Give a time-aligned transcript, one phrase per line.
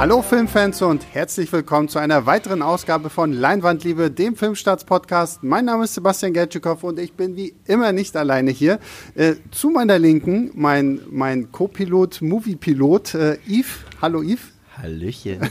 [0.00, 5.42] Hallo Filmfans und herzlich willkommen zu einer weiteren Ausgabe von Leinwandliebe, dem Filmstarts-Podcast.
[5.42, 8.78] Mein Name ist Sebastian Gertschikow und ich bin wie immer nicht alleine hier.
[9.14, 13.84] Äh, zu meiner Linken mein, mein Co-Pilot, Movie-Pilot äh, Yves.
[14.00, 14.40] Hallo Yves.
[14.78, 15.50] Hallöchen.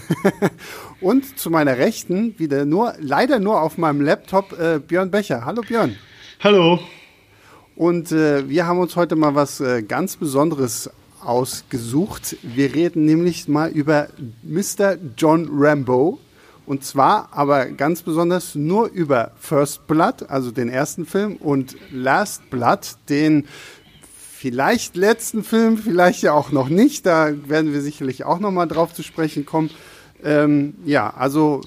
[1.00, 5.46] und zu meiner Rechten, wieder nur, leider nur auf meinem Laptop, äh, Björn Becher.
[5.46, 5.96] Hallo Björn.
[6.40, 6.80] Hallo.
[7.76, 10.90] Und äh, wir haben uns heute mal was äh, ganz Besonderes
[11.22, 12.38] ausgesucht.
[12.44, 14.08] Wir reden nämlich mal über
[14.44, 14.98] Mr.
[15.18, 16.20] John Rambo.
[16.66, 22.48] Und zwar aber ganz besonders nur über First Blood, also den ersten Film, und Last
[22.52, 23.48] Blood, den
[24.40, 27.06] vielleicht letzten Film, vielleicht ja auch noch nicht.
[27.06, 29.72] Da werden wir sicherlich auch noch mal drauf zu sprechen kommen.
[30.24, 31.62] Ähm, ja, also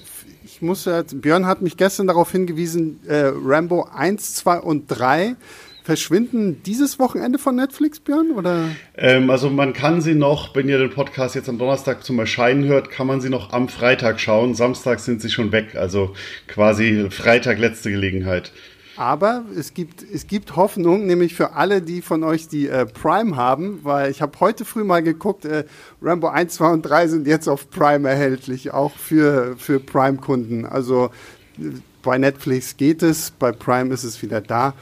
[0.45, 5.35] ich muss ja, Björn hat mich gestern darauf hingewiesen, äh, Rambo 1, 2 und 3
[5.83, 8.31] verschwinden dieses Wochenende von Netflix, Björn?
[8.31, 8.69] Oder?
[8.95, 12.65] Ähm, also man kann sie noch, wenn ihr den Podcast jetzt am Donnerstag zum Erscheinen
[12.65, 14.55] hört, kann man sie noch am Freitag schauen.
[14.55, 15.75] Samstag sind sie schon weg.
[15.75, 16.13] Also
[16.47, 18.51] quasi Freitag letzte Gelegenheit.
[18.95, 23.35] Aber es gibt, es gibt Hoffnung, nämlich für alle, die von euch die äh, Prime
[23.35, 25.65] haben, weil ich habe heute früh mal geguckt, äh,
[26.01, 30.65] Rambo 1, 2 und 3 sind jetzt auf Prime erhältlich, auch für, für Prime-Kunden.
[30.65, 31.09] Also
[31.57, 31.71] äh,
[32.03, 34.75] bei Netflix geht es, bei Prime ist es wieder da.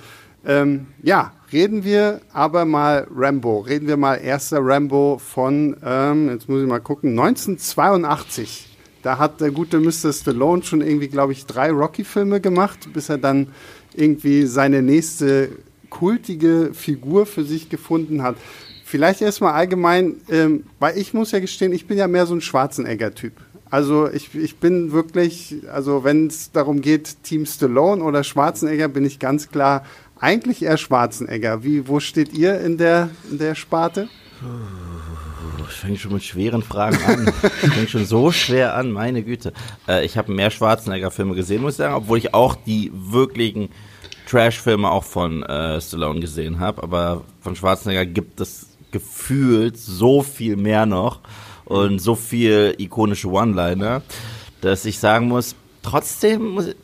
[0.45, 3.59] Ähm, ja, reden wir aber mal Rambo.
[3.59, 8.67] Reden wir mal erster Rambo von, ähm, jetzt muss ich mal gucken, 1982.
[9.03, 10.13] Da hat der gute Mr.
[10.13, 13.47] Stallone schon irgendwie, glaube ich, drei Rocky-Filme gemacht, bis er dann
[13.95, 15.49] irgendwie seine nächste
[15.89, 18.35] kultige Figur für sich gefunden hat.
[18.85, 22.41] Vielleicht erstmal allgemein, ähm, weil ich muss ja gestehen, ich bin ja mehr so ein
[22.41, 23.33] Schwarzenegger-Typ.
[23.69, 29.05] Also ich, ich bin wirklich, also wenn es darum geht, Team Stallone oder Schwarzenegger, bin
[29.05, 29.85] ich ganz klar
[30.21, 31.63] eigentlich eher Schwarzenegger.
[31.63, 34.07] Wie, wo steht ihr in der, in der Sparte?
[35.69, 37.33] Ich fange schon mit schweren Fragen an.
[37.43, 39.53] Ich fange schon so schwer an, meine Güte.
[39.87, 43.69] Äh, ich habe mehr Schwarzenegger-Filme gesehen, muss ich sagen, obwohl ich auch die wirklichen
[44.27, 46.83] Trash-Filme auch von äh, Stallone gesehen habe.
[46.83, 51.21] Aber von Schwarzenegger gibt es gefühlt so viel mehr noch
[51.65, 54.01] und so viel ikonische One-Liner,
[54.59, 56.75] dass ich sagen muss, trotzdem muss ich,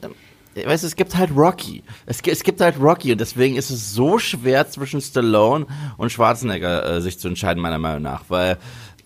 [0.65, 1.83] weißt du, es gibt halt Rocky.
[2.05, 6.97] Es, es gibt halt Rocky und deswegen ist es so schwer zwischen Stallone und Schwarzenegger
[6.97, 8.57] äh, sich zu entscheiden, meiner Meinung nach, weil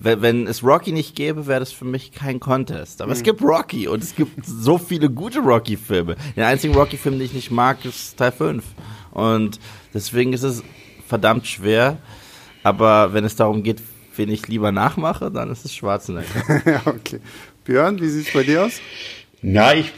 [0.04, 3.02] wenn, wenn es Rocky nicht gäbe, wäre das für mich kein Contest.
[3.02, 3.18] Aber mhm.
[3.18, 6.16] es gibt Rocky und es gibt so viele gute Rocky-Filme.
[6.36, 8.64] Der einzige Rocky-Film, den ich nicht mag, ist Teil 5.
[9.12, 9.60] Und
[9.94, 10.64] deswegen ist es
[11.08, 12.00] verdammt schwer.
[12.64, 13.82] Aber wenn es darum geht,
[14.16, 16.62] wen ich lieber nachmache, dann ist es Schwarzenegger.
[16.66, 17.20] ja, okay.
[17.64, 18.82] Björn, wie sieht es bei dir aus?
[19.44, 19.92] Na, ich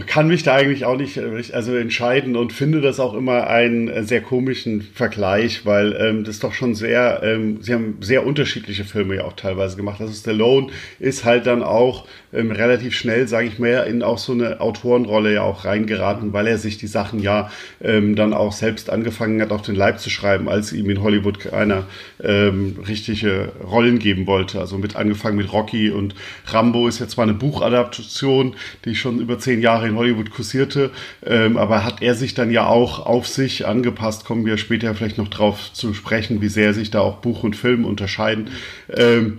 [0.00, 3.88] kann mich da eigentlich auch nicht äh, also entscheiden und finde das auch immer einen
[3.88, 8.84] äh, sehr komischen Vergleich, weil ähm, das doch schon sehr, ähm, sie haben sehr unterschiedliche
[8.84, 10.00] Filme ja auch teilweise gemacht.
[10.00, 14.32] Also Stallone ist halt dann auch ähm, relativ schnell, sage ich mal, in auch so
[14.32, 17.50] eine Autorenrolle ja auch reingeraten, weil er sich die Sachen ja
[17.82, 21.38] ähm, dann auch selbst angefangen hat, auf den Leib zu schreiben, als ihm in Hollywood
[21.40, 21.84] keiner
[22.22, 24.60] ähm, richtige Rollen geben wollte.
[24.60, 26.14] Also mit angefangen mit Rocky und
[26.46, 28.54] Rambo ist jetzt zwar eine Buchadaptation,
[28.84, 30.90] die schon über zehn Jahre in Hollywood kursierte.
[31.24, 35.18] Ähm, aber hat er sich dann ja auch auf sich angepasst, kommen wir später vielleicht
[35.18, 38.50] noch drauf zu sprechen, wie sehr sich da auch Buch und Film unterscheiden.
[38.94, 39.38] Ähm,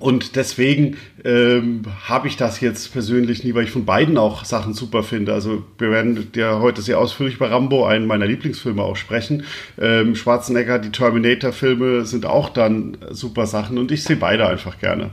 [0.00, 4.72] und deswegen ähm, habe ich das jetzt persönlich nie, weil ich von beiden auch Sachen
[4.72, 5.34] super finde.
[5.34, 9.44] Also wir werden ja heute sehr ausführlich bei Rambo, einen meiner Lieblingsfilme, auch sprechen.
[9.78, 15.10] Ähm, Schwarzenegger, die Terminator-Filme sind auch dann super Sachen und ich sehe beide einfach gerne.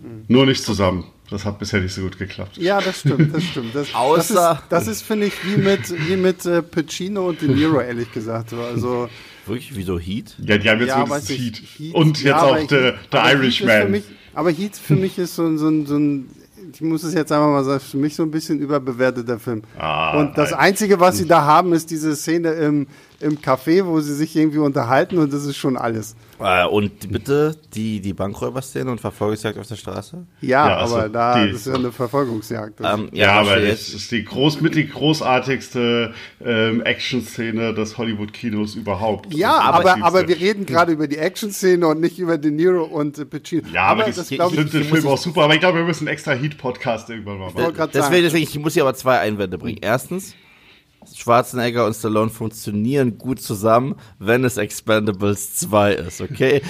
[0.00, 0.24] Mhm.
[0.28, 1.04] Nur nicht zusammen.
[1.30, 2.58] Das hat bisher nicht so gut geklappt.
[2.58, 3.74] Ja, das stimmt, das stimmt.
[3.74, 7.48] Das, Außer das ist, ist finde ich, wie mit, wie mit äh, Pacino und De
[7.48, 8.52] Niro, ehrlich gesagt.
[8.52, 9.08] Also,
[9.46, 9.74] Wirklich?
[9.74, 10.36] Wieso Heat?
[10.38, 11.62] Ja, die haben jetzt ja, so Heat.
[11.76, 11.94] Heat.
[11.94, 14.02] Und jetzt ja, auch The, The Irishman.
[14.38, 16.30] Aber Heat für mich ist so, ein, so, ein, so ein
[16.72, 19.62] ich muss es jetzt einfach mal sagen, für mich so ein bisschen überbewerteter Film.
[19.76, 22.86] Ah, und das Einzige, was sie da haben, ist diese Szene im,
[23.20, 26.14] im Café, wo sie sich irgendwie unterhalten und das ist schon alles.
[26.40, 30.24] Äh, und bitte die, die Bankräuberszene und Verfolgungsjagd auf der Straße?
[30.40, 32.80] Ja, ja also aber da die, das ist ja eine Verfolgungsjagd.
[32.80, 36.14] Ähm, ja, ja aber das ist die groß, mit die großartigste
[36.44, 39.34] ähm, Action-Szene des Hollywood-Kinos überhaupt.
[39.34, 43.18] Ja, aber, aber wir reden gerade über die Action-Szene und nicht über De Niro und
[43.18, 43.62] äh, Pacino.
[43.72, 45.84] Ja, aber, aber das, ich, ich finde den Film auch super, aber ich glaube, wir
[45.84, 47.90] müssen einen extra Heat-Podcast irgendwann mal machen.
[47.92, 49.78] Deswegen, deswegen, ich muss hier aber zwei Einwände bringen.
[49.80, 50.34] Erstens,
[51.16, 56.60] Schwarzenegger und Stallone funktionieren gut zusammen, wenn es Expendables 2 ist, okay?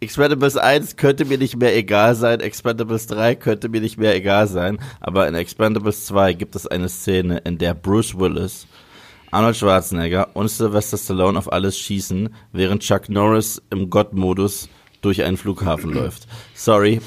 [0.00, 4.46] Expendables 1 könnte mir nicht mehr egal sein, Expendables 3 könnte mir nicht mehr egal
[4.46, 8.66] sein, aber in Expendables 2 gibt es eine Szene, in der Bruce Willis,
[9.30, 14.68] Arnold Schwarzenegger und Sylvester Stallone auf alles schießen, während Chuck Norris im Gott-Modus
[15.00, 16.26] durch einen Flughafen läuft.
[16.54, 17.00] Sorry,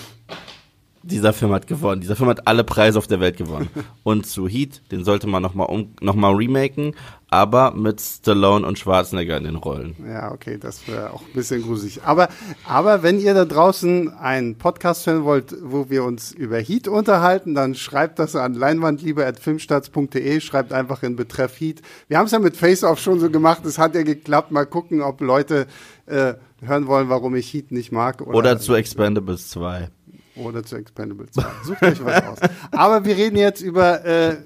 [1.07, 2.01] dieser Film hat gewonnen.
[2.01, 3.69] Dieser Film hat alle Preise auf der Welt gewonnen.
[4.04, 6.94] Und zu Heat, den sollte man nochmal um, noch mal remaken,
[7.30, 9.95] aber mit Stallone und Schwarzenegger in den Rollen.
[10.07, 12.01] Ja, okay, das wäre auch ein bisschen gruselig.
[12.04, 12.30] Aber,
[12.65, 17.54] aber wenn ihr da draußen einen Podcast hören wollt, wo wir uns über Heat unterhalten,
[17.54, 21.81] dann schreibt das an leinwandliebe.filmstarts.de, schreibt einfach in Betreff Heat.
[22.07, 24.51] Wir haben es ja mit Face Off schon so gemacht, es hat ja geklappt.
[24.51, 25.68] Mal gucken, ob Leute
[26.06, 28.21] äh, hören wollen, warum ich Heat nicht mag.
[28.21, 29.89] Oder, oder zu Expendables 2.
[30.44, 31.44] Oder zu Expendables 2.
[31.66, 32.39] Sucht euch was aus.
[32.72, 34.38] Aber wir reden jetzt über äh,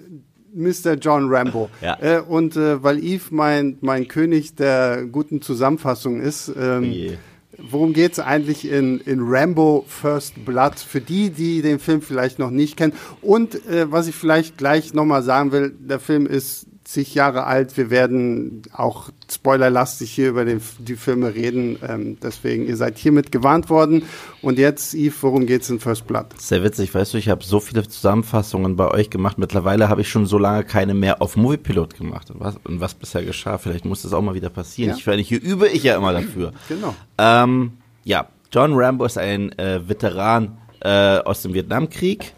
[0.53, 0.93] Mr.
[0.95, 1.69] John Rambo.
[1.81, 1.97] Ja.
[2.01, 7.17] Äh, und äh, weil Eve mein, mein König der guten Zusammenfassung ist, ähm, Je.
[7.57, 10.79] worum geht's eigentlich in, in Rambo First Blood?
[10.79, 12.93] Für die, die den Film vielleicht noch nicht kennen.
[13.21, 17.77] Und äh, was ich vielleicht gleich nochmal sagen will, der Film ist zig Jahre alt.
[17.77, 21.77] Wir werden auch spoilerlastig hier über den, die Filme reden.
[21.87, 24.03] Ähm, deswegen, ihr seid hiermit gewarnt worden.
[24.41, 26.27] Und jetzt, Yves, worum geht's in First Blood?
[26.37, 29.37] Sehr witzig, weißt du, ich habe so viele Zusammenfassungen bei euch gemacht.
[29.37, 32.29] Mittlerweile habe ich schon so lange keine mehr auf Moviepilot gemacht.
[32.31, 34.91] Und was, und was bisher geschah, vielleicht muss das auch mal wieder passieren.
[34.91, 34.97] Ja.
[34.97, 36.51] Ich werde hier übe ich ja immer dafür.
[36.67, 36.93] Genau.
[37.17, 37.73] Ähm,
[38.03, 42.33] ja, John Rambo ist ein äh, Veteran äh, aus dem Vietnamkrieg,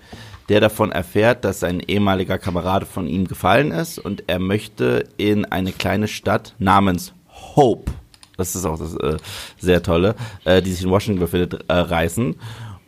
[0.50, 5.46] der davon erfährt, dass ein ehemaliger Kamerad von ihm gefallen ist und er möchte in
[5.46, 7.14] eine kleine Stadt namens
[7.56, 7.92] Hope,
[8.38, 9.18] das ist auch das äh,
[9.58, 12.36] sehr tolle, äh, die sich in Washington befindet, äh, reisen.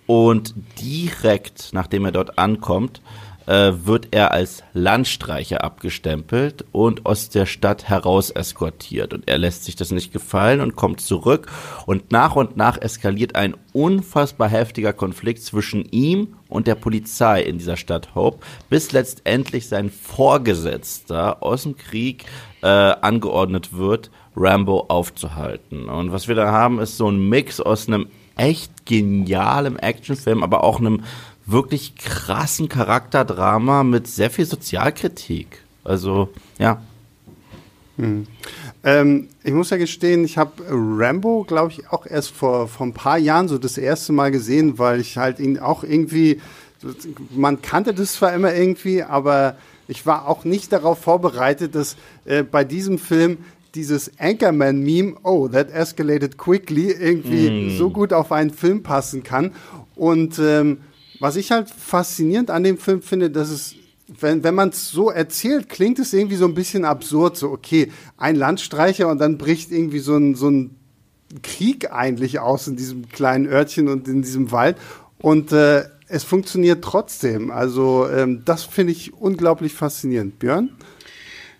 [0.07, 3.01] Und direkt, nachdem er dort ankommt,
[3.47, 9.13] äh, wird er als Landstreicher abgestempelt und aus der Stadt heraus eskortiert.
[9.13, 11.47] Und er lässt sich das nicht gefallen und kommt zurück.
[11.85, 17.57] Und nach und nach eskaliert ein unfassbar heftiger Konflikt zwischen ihm und der Polizei in
[17.57, 18.39] dieser Stadt Hope,
[18.69, 22.25] bis letztendlich sein Vorgesetzter aus dem Krieg
[22.61, 25.89] äh, angeordnet wird, Rambo aufzuhalten.
[25.89, 28.07] Und was wir da haben, ist so ein Mix aus einem
[28.37, 31.03] echt genialem Actionfilm, aber auch einem
[31.45, 35.63] wirklich krassen Charakterdrama mit sehr viel Sozialkritik.
[35.83, 36.81] Also, ja.
[38.83, 42.93] Ähm, ich muss ja gestehen, ich habe Rambo, glaube ich, auch erst vor, vor ein
[42.93, 46.41] paar Jahren so das erste Mal gesehen, weil ich halt ihn auch irgendwie,
[47.29, 49.55] man kannte das zwar immer irgendwie, aber
[49.87, 51.95] ich war auch nicht darauf vorbereitet, dass
[52.25, 53.37] äh, bei diesem Film
[53.75, 59.51] dieses Anchorman-Meme, oh, that escalated quickly, irgendwie so gut auf einen Film passen kann.
[59.95, 60.79] Und ähm,
[61.19, 63.75] was ich halt faszinierend an dem Film finde, dass es,
[64.19, 67.37] wenn, wenn man es so erzählt, klingt es irgendwie so ein bisschen absurd.
[67.37, 70.75] So, okay, ein Landstreicher und dann bricht irgendwie so ein, so ein
[71.41, 74.77] Krieg eigentlich aus in diesem kleinen Örtchen und in diesem Wald.
[75.17, 77.51] Und äh, es funktioniert trotzdem.
[77.51, 80.39] Also ähm, das finde ich unglaublich faszinierend.
[80.39, 80.69] Björn?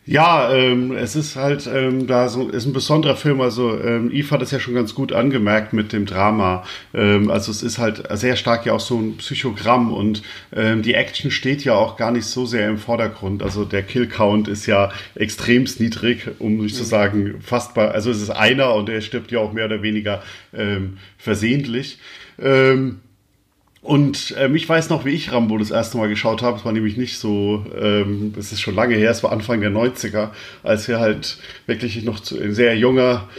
[0.08, 3.42] Ja, ähm, es ist halt ähm, da so ist ein besonderer Film.
[3.42, 6.64] Also ähm, Yves hat es ja schon ganz gut angemerkt mit dem Drama.
[6.94, 10.22] Ähm, also es ist halt sehr stark ja auch so ein Psychogramm und
[10.56, 13.42] ähm, die Action steht ja auch gar nicht so sehr im Vordergrund.
[13.42, 17.90] Also der Kill Count ist ja extremst niedrig, um nicht zu sagen fast bei.
[17.90, 20.22] Also es ist einer und der stirbt ja auch mehr oder weniger
[20.54, 21.98] ähm, versehentlich.
[22.40, 23.00] Ähm,
[23.86, 26.58] und ähm, ich weiß noch, wie ich Rambo das erste Mal geschaut habe.
[26.58, 29.70] Es war nämlich nicht so, ähm, es ist schon lange her, es war Anfang der
[29.70, 30.30] 90er,
[30.64, 31.38] als er halt
[31.68, 33.30] wirklich noch zu, sehr junger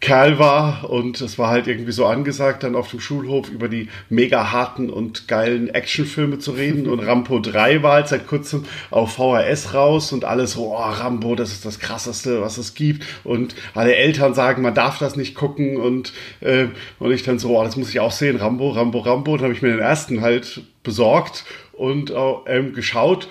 [0.00, 3.88] Kerl war und es war halt irgendwie so angesagt, dann auf dem Schulhof über die
[4.08, 6.86] mega harten und geilen Actionfilme zu reden.
[6.86, 11.34] Und Rambo 3 war halt seit kurzem auf VHS raus und alles so, oh, Rambo,
[11.34, 13.04] das ist das krasseste, was es gibt.
[13.24, 16.66] Und alle Eltern sagen, man darf das nicht gucken und, äh,
[16.98, 19.36] und ich dann so, oh, das muss ich auch sehen, Rambo, Rambo, Rambo.
[19.36, 22.12] Dann habe ich mir den ersten halt besorgt und
[22.46, 23.28] ähm, geschaut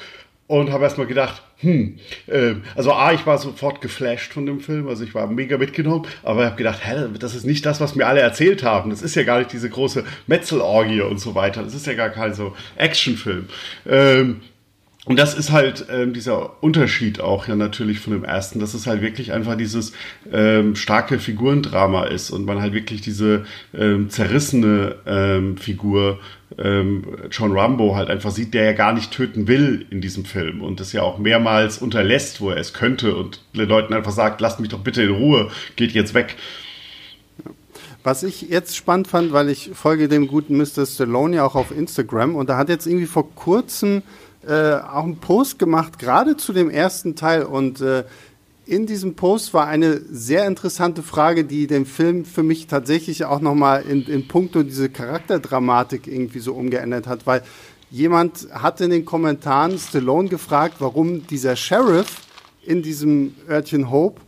[0.47, 4.87] und habe erstmal gedacht, hm, äh, also A, ich war sofort geflasht von dem Film,
[4.87, 7.95] also ich war mega mitgenommen, aber ich habe gedacht, hä, das ist nicht das, was
[7.95, 8.91] mir alle erzählt haben.
[8.91, 11.63] Das ist ja gar nicht diese große Metzelorgie und so weiter.
[11.63, 13.49] Das ist ja gar kein so Actionfilm.
[13.87, 14.41] Ähm,
[15.05, 18.87] und das ist halt ähm, dieser Unterschied auch ja natürlich von dem ersten, dass es
[18.87, 19.93] halt wirklich einfach dieses
[20.31, 26.19] ähm, starke Figurendrama ist und man halt wirklich diese ähm, zerrissene ähm, Figur
[26.57, 30.61] ähm, John Rambo halt einfach sieht, der ja gar nicht töten will in diesem Film
[30.61, 34.41] und das ja auch mehrmals unterlässt, wo er es könnte und den Leuten einfach sagt,
[34.41, 36.35] lasst mich doch bitte in Ruhe, geht jetzt weg.
[38.03, 40.85] Was ich jetzt spannend fand, weil ich folge dem guten Mr.
[40.85, 44.03] Stallone ja auch auf Instagram und da hat jetzt irgendwie vor kurzem
[44.47, 47.43] äh, auch einen Post gemacht, gerade zu dem ersten Teil.
[47.43, 48.03] Und äh,
[48.65, 53.39] in diesem Post war eine sehr interessante Frage, die den Film für mich tatsächlich auch
[53.39, 57.43] nochmal in, in puncto diese Charakterdramatik irgendwie so umgeändert hat, weil
[57.91, 62.21] jemand hat in den Kommentaren Stallone gefragt, warum dieser Sheriff
[62.63, 64.21] in diesem Örtchen Hope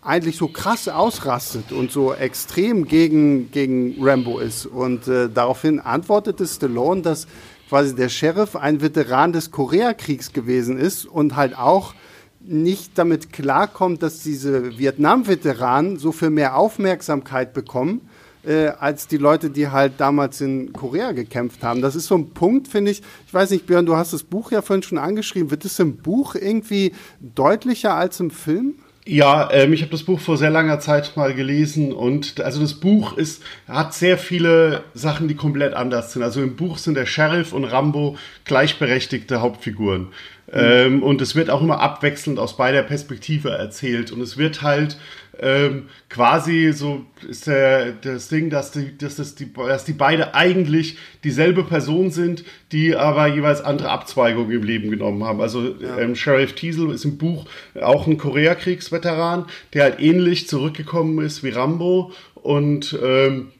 [0.00, 4.66] eigentlich so krass ausrastet und so extrem gegen, gegen Rambo ist.
[4.66, 7.28] Und äh, daraufhin antwortete Stallone, dass
[7.72, 11.94] quasi der Sheriff ein Veteran des Koreakriegs gewesen ist und halt auch
[12.40, 18.02] nicht damit klarkommt, dass diese Vietnam-Veteranen so viel mehr Aufmerksamkeit bekommen,
[18.44, 21.80] äh, als die Leute, die halt damals in Korea gekämpft haben.
[21.80, 23.00] Das ist so ein Punkt, finde ich.
[23.26, 25.50] Ich weiß nicht, Björn, du hast das Buch ja vorhin schon angeschrieben.
[25.50, 28.74] Wird es im Buch irgendwie deutlicher als im Film?
[29.04, 32.74] Ja, ähm, ich habe das Buch vor sehr langer Zeit mal gelesen und also das
[32.74, 36.22] Buch ist hat sehr viele Sachen, die komplett anders sind.
[36.22, 40.08] Also im Buch sind der Sheriff und Rambo gleichberechtigte Hauptfiguren.
[40.52, 44.12] Ähm, und es wird auch immer abwechselnd aus beider Perspektive erzählt.
[44.12, 44.98] Und es wird halt
[45.38, 50.34] ähm, quasi so ist der, das Ding, dass die, dass, das die, dass die beide
[50.34, 55.40] eigentlich dieselbe Person sind, die aber jeweils andere Abzweigungen im Leben genommen haben.
[55.40, 55.98] Also ja.
[55.98, 57.46] ähm, Sheriff Teasel ist im Buch
[57.80, 63.52] auch ein Koreakriegsveteran, der halt ähnlich zurückgekommen ist wie Rambo und ähm,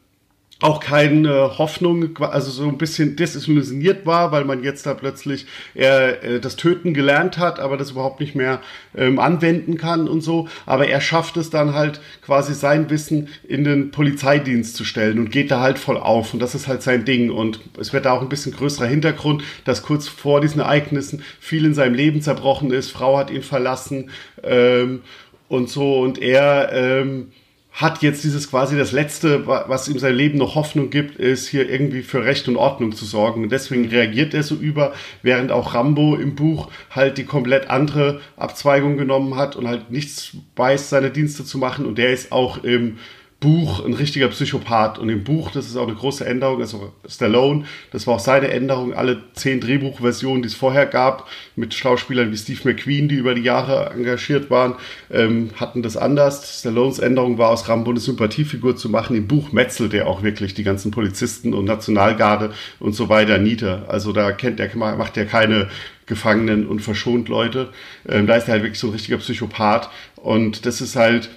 [0.62, 6.40] auch keine Hoffnung, also so ein bisschen desillusioniert war, weil man jetzt da plötzlich äh,
[6.40, 8.61] das Töten gelernt hat, aber das überhaupt nicht mehr
[8.97, 10.49] ähm, anwenden kann und so.
[10.66, 15.31] Aber er schafft es dann halt quasi sein Wissen in den Polizeidienst zu stellen und
[15.31, 16.33] geht da halt voll auf.
[16.33, 17.31] Und das ist halt sein Ding.
[17.31, 21.64] Und es wird da auch ein bisschen größerer Hintergrund, dass kurz vor diesen Ereignissen viel
[21.64, 24.11] in seinem Leben zerbrochen ist, Frau hat ihn verlassen
[24.42, 25.02] ähm,
[25.49, 26.00] und so.
[26.00, 27.33] Und er ähm,
[27.72, 31.70] hat jetzt dieses quasi das Letzte, was ihm sein Leben noch Hoffnung gibt, ist hier
[31.70, 33.44] irgendwie für Recht und Ordnung zu sorgen.
[33.44, 38.20] Und deswegen reagiert er so über, während auch Rambo im Buch halt die komplett andere
[38.36, 41.86] Abzweigung genommen hat und halt nichts weiß, seine Dienste zu machen.
[41.86, 42.98] Und der ist auch im
[43.42, 44.99] Buch ein richtiger Psychopath.
[44.99, 48.49] Und im Buch, das ist auch eine große Änderung, also Stallone, das war auch seine
[48.49, 48.94] Änderung.
[48.94, 53.42] Alle zehn Drehbuchversionen, die es vorher gab, mit Schauspielern wie Steve McQueen, die über die
[53.42, 54.76] Jahre engagiert waren,
[55.11, 56.61] ähm, hatten das anders.
[56.61, 59.14] Stallones Änderung war aus Rambo eine Sympathiefigur zu machen.
[59.16, 63.87] Im Buch metzelt er auch wirklich die ganzen Polizisten und Nationalgarde und so weiter nieder.
[63.88, 65.68] Also da kennt er, macht er keine
[66.06, 67.70] Gefangenen und verschont Leute.
[68.08, 69.88] Ähm, da ist er halt wirklich so ein richtiger Psychopath.
[70.16, 71.30] Und das ist halt,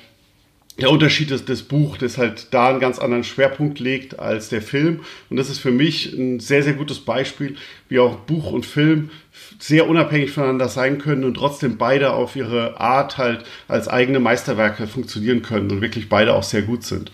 [0.79, 4.61] der Unterschied ist das Buch, das halt da einen ganz anderen Schwerpunkt legt als der
[4.61, 5.01] Film.
[5.29, 7.55] Und das ist für mich ein sehr, sehr gutes Beispiel,
[7.87, 9.09] wie auch Buch und Film
[9.57, 14.87] sehr unabhängig voneinander sein können und trotzdem beide auf ihre Art halt als eigene Meisterwerke
[14.87, 17.11] funktionieren können und wirklich beide auch sehr gut sind.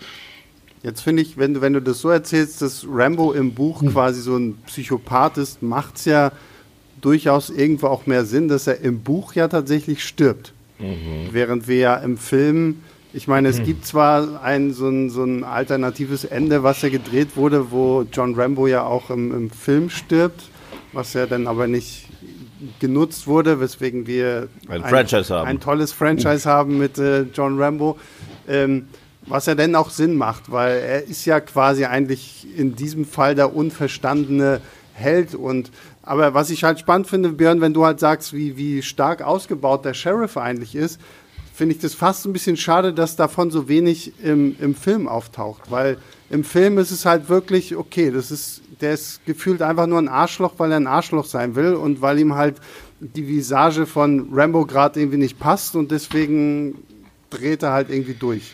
[0.81, 3.91] Jetzt finde ich, wenn du, wenn du das so erzählst, dass Rambo im Buch hm.
[3.91, 6.31] quasi so ein Psychopath ist, macht es ja
[7.01, 10.53] durchaus irgendwo auch mehr Sinn, dass er im Buch ja tatsächlich stirbt.
[10.79, 11.29] Mhm.
[11.31, 12.77] Während wir ja im Film
[13.13, 13.65] ich meine, es hm.
[13.65, 18.35] gibt zwar ein so, ein so ein alternatives Ende, was ja gedreht wurde, wo John
[18.35, 20.43] Rambo ja auch im, im Film stirbt,
[20.93, 22.07] was ja dann aber nicht
[22.79, 24.91] genutzt wurde, weswegen wir ein, ein.
[25.47, 27.97] Ein tolles Franchise haben mit äh, John Rambo.
[28.47, 28.87] Ähm,
[29.27, 33.35] was ja dann auch Sinn macht, weil er ist ja quasi eigentlich in diesem Fall
[33.35, 34.61] der unverstandene
[34.93, 35.71] Held und
[36.03, 39.85] aber was ich halt spannend finde, Björn, wenn du halt sagst, wie, wie stark ausgebaut
[39.85, 40.99] der Sheriff eigentlich ist,
[41.61, 45.69] finde ich das fast ein bisschen schade, dass davon so wenig im, im Film auftaucht.
[45.69, 45.99] Weil
[46.31, 50.07] im Film ist es halt wirklich, okay, das ist, der ist gefühlt einfach nur ein
[50.07, 52.55] Arschloch, weil er ein Arschloch sein will und weil ihm halt
[52.99, 56.79] die Visage von Rambo gerade irgendwie nicht passt und deswegen
[57.29, 58.53] dreht er halt irgendwie durch.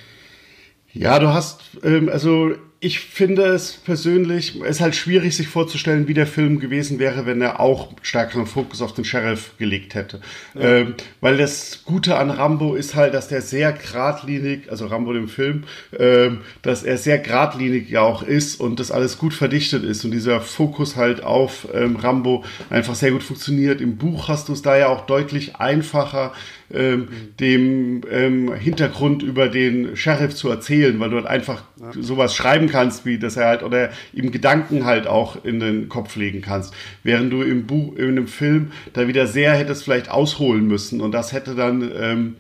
[0.92, 6.08] Ja, du hast, ähm, also ich finde es persönlich, es ist halt schwierig, sich vorzustellen,
[6.08, 10.22] wie der Film gewesen wäre, wenn er auch stärkeren Fokus auf den Sheriff gelegt hätte.
[10.54, 10.62] Ja.
[10.62, 15.28] Ähm, weil das Gute an Rambo ist halt, dass der sehr geradlinig, also Rambo dem
[15.28, 15.64] Film,
[15.98, 20.12] ähm, dass er sehr geradlinig ja auch ist und das alles gut verdichtet ist und
[20.12, 23.82] dieser Fokus halt auf ähm, Rambo einfach sehr gut funktioniert.
[23.82, 26.32] Im Buch hast du es da ja auch deutlich einfacher,
[26.74, 27.08] ähm,
[27.40, 31.92] dem ähm, Hintergrund über den Sheriff zu erzählen, weil du halt einfach ja.
[32.02, 36.16] sowas schreiben kannst, wie dass er halt oder ihm Gedanken halt auch in den Kopf
[36.16, 36.74] legen kannst.
[37.04, 41.12] Während du im Buch, in einem Film da wieder sehr hättest vielleicht ausholen müssen und
[41.12, 42.36] das hätte dann ähm,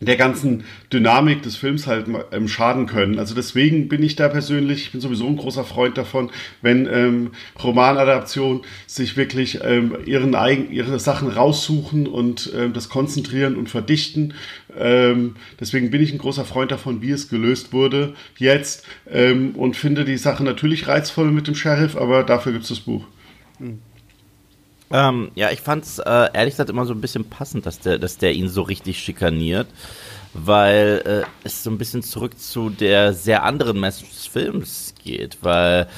[0.00, 3.18] der ganzen Dynamik des Films halt ähm, schaden können.
[3.18, 6.30] Also deswegen bin ich da persönlich, ich bin sowieso ein großer Freund davon,
[6.62, 7.30] wenn ähm,
[7.62, 14.34] Romanadaptionen sich wirklich ähm, ihren eigen, ihre Sachen raussuchen und ähm, das konzentrieren und verdichten.
[14.78, 19.76] Ähm, deswegen bin ich ein großer Freund davon, wie es gelöst wurde jetzt ähm, und
[19.76, 23.04] finde die Sache natürlich reizvoll mit dem Sheriff, aber dafür gibt es das Buch.
[23.58, 23.80] Mhm.
[24.90, 28.18] Ähm, ja, ich fand's äh, ehrlich gesagt immer so ein bisschen passend, dass der, dass
[28.18, 29.66] der ihn so richtig schikaniert,
[30.32, 35.38] weil äh, es so ein bisschen zurück zu der sehr anderen Message des Films geht,
[35.42, 35.88] weil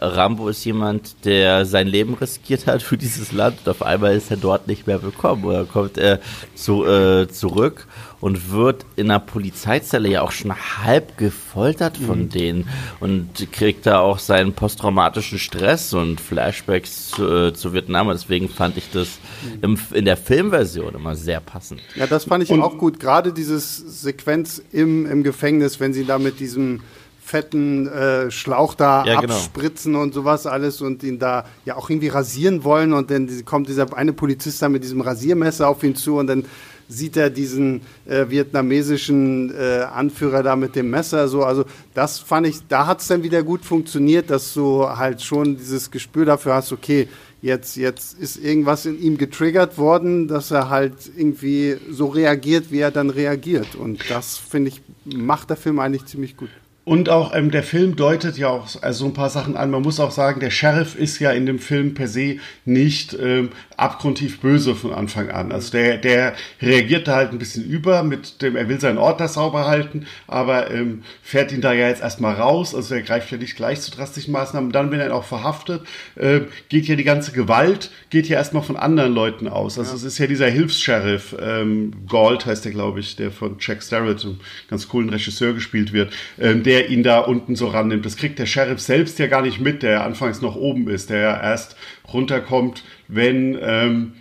[0.00, 4.30] Rambo ist jemand, der sein Leben riskiert hat für dieses Land und auf einmal ist
[4.30, 5.44] er dort nicht mehr willkommen.
[5.44, 6.20] Oder kommt er
[6.54, 7.86] zu, äh, zurück
[8.20, 12.28] und wird in einer Polizeizelle ja auch schon halb gefoltert von mhm.
[12.30, 12.68] denen
[13.00, 18.08] und kriegt da auch seinen posttraumatischen Stress und Flashbacks zu, äh, zu Vietnam.
[18.08, 19.18] Deswegen fand ich das
[19.62, 21.80] im, in der Filmversion immer sehr passend.
[21.94, 22.98] Ja, das fand ich und auch gut.
[22.98, 26.80] Gerade dieses Sequenz im, im Gefängnis, wenn sie da mit diesem
[27.28, 29.34] fetten äh, Schlauch da ja, genau.
[29.34, 30.02] abspritzen genau.
[30.02, 33.94] und sowas alles und ihn da ja auch irgendwie rasieren wollen und dann kommt dieser
[33.94, 36.46] eine Polizist da mit diesem Rasiermesser auf ihn zu und dann
[36.88, 41.44] sieht er diesen äh, vietnamesischen äh, Anführer da mit dem Messer so.
[41.44, 41.64] Also
[41.94, 45.90] das fand ich da hat es dann wieder gut funktioniert dass du halt schon dieses
[45.90, 47.08] Gespür dafür hast okay
[47.42, 52.80] jetzt jetzt ist irgendwas in ihm getriggert worden dass er halt irgendwie so reagiert wie
[52.80, 53.74] er dann reagiert.
[53.74, 56.50] Und das finde ich macht der Film eigentlich ziemlich gut
[56.88, 59.70] und auch ähm, der Film deutet ja auch also ein paar Sachen an.
[59.70, 63.50] Man muss auch sagen, der Sheriff ist ja in dem Film per se nicht ähm,
[63.76, 65.52] abgrundtief böse von Anfang an.
[65.52, 69.20] Also der, der reagiert da halt ein bisschen über mit dem, er will seinen Ort
[69.20, 72.74] da sauber halten, aber ähm, fährt ihn da ja jetzt erstmal raus.
[72.74, 74.72] Also er greift ja nicht gleich zu drastischen Maßnahmen.
[74.72, 75.82] Dann, wenn er ihn auch verhaftet,
[76.16, 76.40] äh,
[76.70, 79.78] geht ja die ganze Gewalt, geht ja erstmal von anderen Leuten aus.
[79.78, 79.96] Also ja.
[79.96, 84.24] es ist ja dieser Hilfs-Sheriff, ähm, Galt heißt der, glaube ich, der von Jack Starrett,
[84.24, 84.40] einem
[84.70, 88.06] ganz coolen Regisseur gespielt wird, ähm, der der ihn da unten so rannimmt.
[88.06, 91.18] Das kriegt der Sheriff selbst ja gar nicht mit, der anfangs noch oben ist, der
[91.18, 91.74] ja erst
[92.12, 94.12] runterkommt, wenn ähm,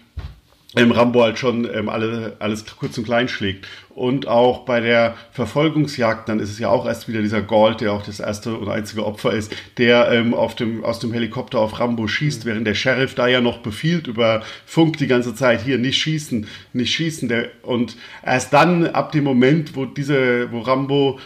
[0.75, 3.67] ähm, Rambo halt schon ähm, alle, alles kurz und klein schlägt.
[3.89, 7.93] Und auch bei der Verfolgungsjagd, dann ist es ja auch erst wieder dieser Gold, der
[7.93, 11.79] auch das erste und einzige Opfer ist, der ähm, auf dem, aus dem Helikopter auf
[11.79, 15.77] Rambo schießt, während der Sheriff da ja noch befiehlt über Funk die ganze Zeit, hier
[15.77, 17.29] nicht schießen, nicht schießen.
[17.29, 21.19] Der, und erst dann, ab dem Moment, wo diese, wo Rambo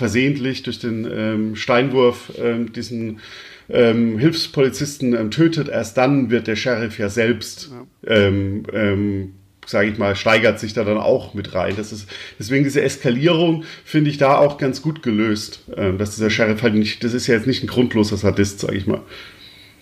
[0.00, 3.20] versehentlich durch den ähm, Steinwurf ähm, diesen
[3.68, 8.14] ähm, Hilfspolizisten ähm, tötet, erst dann wird der Sheriff ja selbst, ja.
[8.14, 9.34] ähm, ähm,
[9.66, 11.74] sage ich mal, steigert sich da dann auch mit rein.
[11.76, 16.62] Das ist deswegen diese Eskalierung finde ich da auch ganz gut gelöst, dass dieser Sheriff
[16.62, 19.02] halt nicht, das ist ja jetzt nicht ein grundloser Sadist, sage ich mal.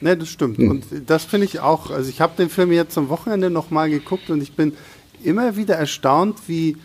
[0.00, 0.58] Ne, das stimmt.
[0.58, 0.70] Hm.
[0.70, 4.28] Und das finde ich auch, also ich habe den Film jetzt am Wochenende nochmal geguckt
[4.28, 4.72] und ich bin
[5.22, 6.76] immer wieder erstaunt, wie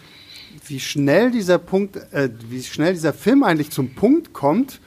[0.68, 4.80] wie schnell dieser Punkt, äh, wie schnell dieser Film eigentlich zum Punkt kommt,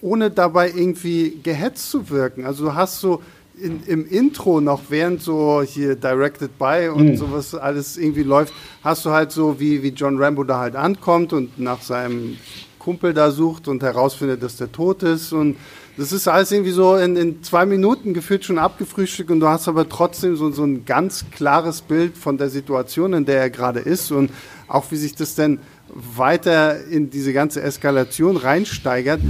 [0.00, 2.44] ohne dabei irgendwie gehetzt zu wirken.
[2.44, 3.22] Also du hast so
[3.60, 7.16] in, im Intro noch, während so hier Directed by und mhm.
[7.16, 8.52] sowas alles irgendwie läuft,
[8.82, 12.36] hast du halt so, wie, wie John Rambo da halt ankommt und nach seinem
[12.78, 15.56] Kumpel da sucht und herausfindet, dass der tot ist und
[15.96, 19.66] das ist alles irgendwie so in, in zwei Minuten gefühlt schon abgefrühstückt und du hast
[19.66, 23.80] aber trotzdem so, so ein ganz klares Bild von der Situation, in der er gerade
[23.80, 24.30] ist und
[24.68, 29.20] auch wie sich das denn weiter in diese ganze Eskalation reinsteigert,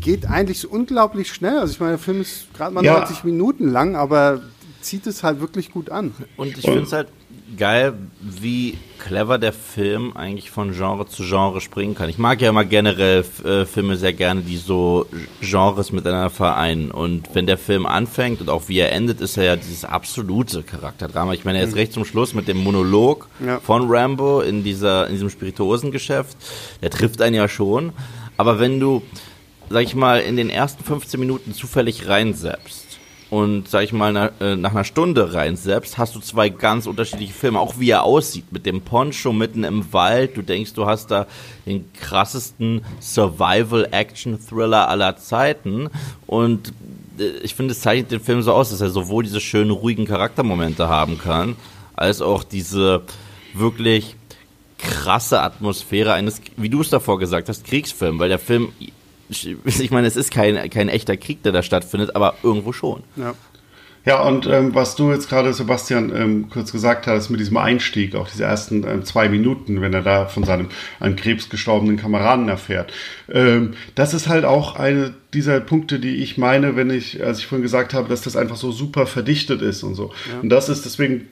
[0.00, 1.58] geht eigentlich so unglaublich schnell.
[1.58, 3.00] Also ich meine, der Film ist gerade mal ja.
[3.00, 4.40] 90 Minuten lang, aber
[4.80, 6.14] zieht es halt wirklich gut an.
[6.36, 7.08] Und ich finde es halt
[7.58, 12.08] geil, wie clever der Film eigentlich von Genre zu Genre springen kann.
[12.08, 15.06] Ich mag ja immer generell äh, Filme sehr gerne, die so
[15.40, 16.90] Genres miteinander vereinen.
[16.90, 20.62] Und wenn der Film anfängt und auch wie er endet, ist er ja dieses absolute
[20.62, 21.34] Charakterdrama.
[21.34, 21.78] Ich meine, er ist mhm.
[21.78, 23.60] recht zum Schluss mit dem Monolog ja.
[23.60, 26.36] von Rambo in dieser, in diesem Spirituosengeschäft.
[26.82, 27.92] Der trifft einen ja schon.
[28.36, 29.02] Aber wenn du,
[29.68, 32.87] sag ich mal, in den ersten 15 Minuten zufällig reinsetzt,
[33.30, 36.86] und sag ich mal nach, äh, nach einer Stunde rein selbst hast du zwei ganz
[36.86, 38.52] unterschiedliche Filme, auch wie er aussieht.
[38.52, 40.36] Mit dem Poncho mitten im Wald.
[40.36, 41.26] Du denkst, du hast da
[41.66, 45.90] den krassesten Survival-Action-Thriller aller Zeiten.
[46.26, 46.72] Und
[47.18, 50.06] äh, ich finde, es zeichnet den Film so aus, dass er sowohl diese schönen ruhigen
[50.06, 51.56] Charaktermomente haben kann,
[51.96, 53.02] als auch diese
[53.52, 54.16] wirklich
[54.78, 58.72] krasse Atmosphäre eines, wie du es davor gesagt hast, Kriegsfilm, weil der Film
[59.64, 63.02] ich meine, es ist kein, kein echter Krieg, der da stattfindet, aber irgendwo schon.
[63.16, 63.34] Ja.
[64.08, 68.14] Ja, und ähm, was du jetzt gerade, Sebastian, ähm, kurz gesagt hast, mit diesem Einstieg,
[68.14, 72.48] auch diese ersten ähm, zwei Minuten, wenn er da von seinem an Krebs gestorbenen Kameraden
[72.48, 72.90] erfährt,
[73.30, 77.48] ähm, das ist halt auch eine dieser Punkte, die ich meine, wenn ich, als ich
[77.48, 80.12] vorhin gesagt habe, dass das einfach so super verdichtet ist und so.
[80.32, 80.40] Ja.
[80.40, 81.28] Und das ist deswegen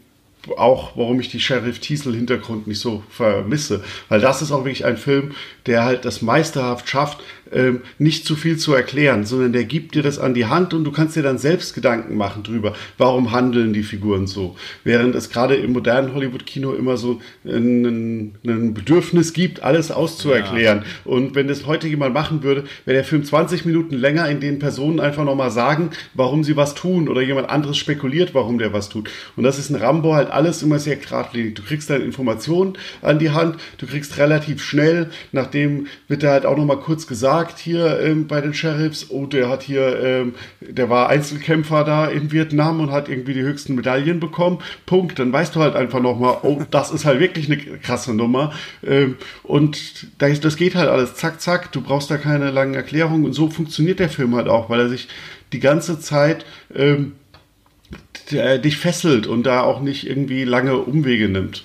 [0.57, 4.85] auch, warum ich die Sheriff Teasel Hintergrund nicht so vermisse, weil das ist auch wirklich
[4.85, 5.33] ein Film,
[5.67, 7.21] der halt das meisterhaft schafft,
[7.53, 10.85] ähm, nicht zu viel zu erklären, sondern der gibt dir das an die Hand und
[10.85, 14.57] du kannst dir dann selbst Gedanken machen drüber, warum handeln die Figuren so.
[14.85, 20.79] Während es gerade im modernen Hollywood-Kino immer so ein, ein, Bedürfnis gibt, alles auszuerklären.
[20.79, 20.85] Ja.
[21.05, 24.59] Und wenn das heute jemand machen würde, wäre der Film 20 Minuten länger, in denen
[24.59, 28.89] Personen einfach nochmal sagen, warum sie was tun oder jemand anderes spekuliert, warum der was
[28.89, 29.11] tut.
[29.37, 31.55] Und das ist ein Rambo halt alles immer sehr geradlinig.
[31.55, 36.47] Du kriegst deine Informationen an die Hand, du kriegst relativ schnell, nachdem wird da halt
[36.47, 40.89] auch nochmal kurz gesagt hier ähm, bei den Sheriffs, oh, der hat hier, ähm, der
[40.91, 44.59] war Einzelkämpfer da in Vietnam und hat irgendwie die höchsten Medaillen bekommen.
[44.87, 45.19] Punkt.
[45.19, 48.53] Dann weißt du halt einfach nochmal, oh, das ist halt wirklich eine krasse Nummer.
[48.85, 51.73] Ähm, und das, das geht halt alles zack, zack.
[51.73, 53.25] Du brauchst da keine langen Erklärungen.
[53.25, 55.09] Und so funktioniert der Film halt auch, weil er sich
[55.53, 56.45] die ganze Zeit
[56.75, 57.13] ähm,
[58.31, 61.65] dich fesselt und da auch nicht irgendwie lange Umwege nimmt.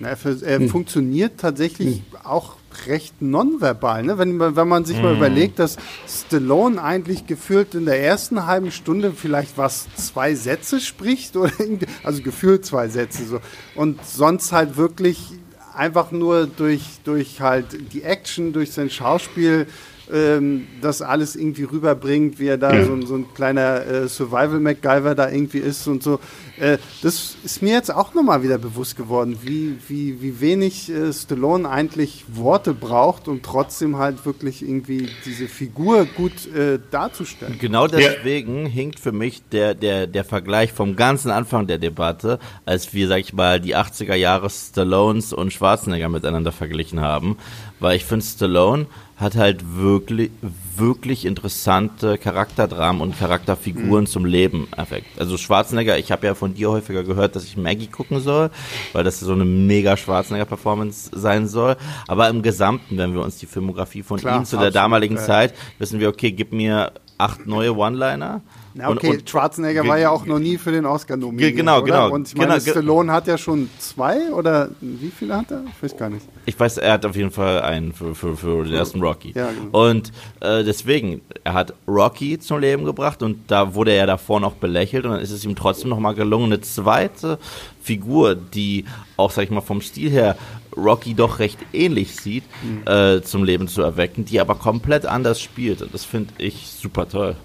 [0.00, 0.68] Na, er, er hm.
[0.68, 2.18] funktioniert tatsächlich hm.
[2.24, 2.56] auch
[2.86, 4.04] recht nonverbal.
[4.04, 4.18] Ne?
[4.18, 5.02] Wenn, wenn man sich hm.
[5.02, 10.80] mal überlegt, dass Stallone eigentlich gefühlt in der ersten halben Stunde vielleicht was zwei Sätze
[10.80, 11.52] spricht, oder
[12.04, 13.40] also gefühlt zwei Sätze so.
[13.74, 15.32] Und sonst halt wirklich
[15.74, 19.66] einfach nur durch, durch halt die Action, durch sein Schauspiel
[20.12, 22.84] ähm, das alles irgendwie rüberbringt, wie er da ja.
[22.84, 26.20] so, so, ein kleiner äh, Survival-MacGyver da irgendwie ist und so.
[26.58, 31.12] Äh, das ist mir jetzt auch nochmal wieder bewusst geworden, wie, wie, wie wenig äh,
[31.12, 37.58] Stallone eigentlich Worte braucht, um trotzdem halt wirklich irgendwie diese Figur gut äh, darzustellen.
[37.58, 38.68] Genau deswegen ja.
[38.68, 43.20] hinkt für mich der, der, der Vergleich vom ganzen Anfang der Debatte, als wir, sag
[43.20, 47.36] ich mal, die 80er Jahre Stallones und Schwarzenegger miteinander verglichen haben,
[47.80, 48.86] weil ich finde Stallone
[49.18, 50.30] hat halt wirklich,
[50.76, 54.06] wirklich interessante Charakterdramen und Charakterfiguren mhm.
[54.06, 55.18] zum Leben erweckt.
[55.18, 58.50] Also Schwarzenegger, ich habe ja von dir häufiger gehört, dass ich Maggie gucken soll,
[58.92, 61.76] weil das so eine mega Schwarzenegger-Performance sein soll.
[62.06, 65.22] Aber im Gesamten, wenn wir uns die Filmografie von Klar, ihm zu der damaligen ja.
[65.22, 68.42] Zeit, wissen wir, okay, gib mir acht neue One-Liner
[68.74, 71.56] na okay, und, und Schwarzenegger war ja auch noch nie für den Oscar nominiert.
[71.56, 71.84] Genau, oder?
[71.84, 72.10] genau.
[72.10, 75.64] Und ich meine, genau, Stallone hat ja schon zwei oder wie viele hat er?
[75.66, 76.26] Ich weiß gar nicht.
[76.46, 79.32] Ich weiß, er hat auf jeden Fall einen für, für, für den ersten Rocky.
[79.34, 79.88] Ja, genau.
[79.88, 84.40] Und äh, deswegen, er hat Rocky zum Leben gebracht und da wurde er ja davor
[84.40, 87.38] noch belächelt und dann ist es ihm trotzdem nochmal gelungen, eine zweite
[87.82, 88.84] Figur, die
[89.16, 90.36] auch, sag ich mal, vom Stil her
[90.76, 92.90] Rocky doch recht ähnlich sieht, mhm.
[92.90, 95.82] äh, zum Leben zu erwecken, die aber komplett anders spielt.
[95.82, 97.36] Und das finde ich super toll.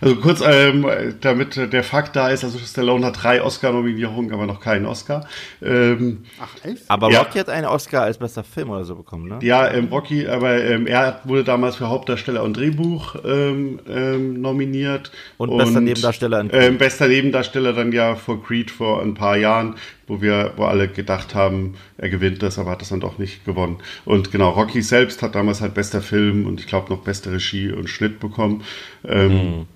[0.00, 0.86] Also kurz, ähm,
[1.20, 5.26] damit der Fakt da ist, also Stallone hat drei Oscar-Nominierungen, aber noch keinen Oscar.
[5.62, 6.82] Ähm, Ach echt?
[6.88, 7.20] Aber ja.
[7.20, 9.38] Rocky hat einen Oscar als bester Film oder so bekommen, ne?
[9.42, 15.10] Ja, ähm, Rocky, aber ähm, er wurde damals für Hauptdarsteller und Drehbuch ähm, ähm, nominiert.
[15.38, 16.78] Und, und bester Nebendarsteller in Creed.
[16.78, 21.34] bester Nebendarsteller dann ja vor Creed vor ein paar Jahren wo wir, wo alle gedacht
[21.34, 23.78] haben, er gewinnt das, aber hat das dann doch nicht gewonnen.
[24.04, 27.72] Und genau, Rocky selbst hat damals halt bester Film und ich glaube noch beste Regie
[27.72, 28.62] und Schnitt bekommen.
[29.04, 29.66] Ähm, mhm.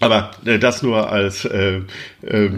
[0.00, 1.80] Aber äh, das nur als äh,
[2.22, 2.50] äh,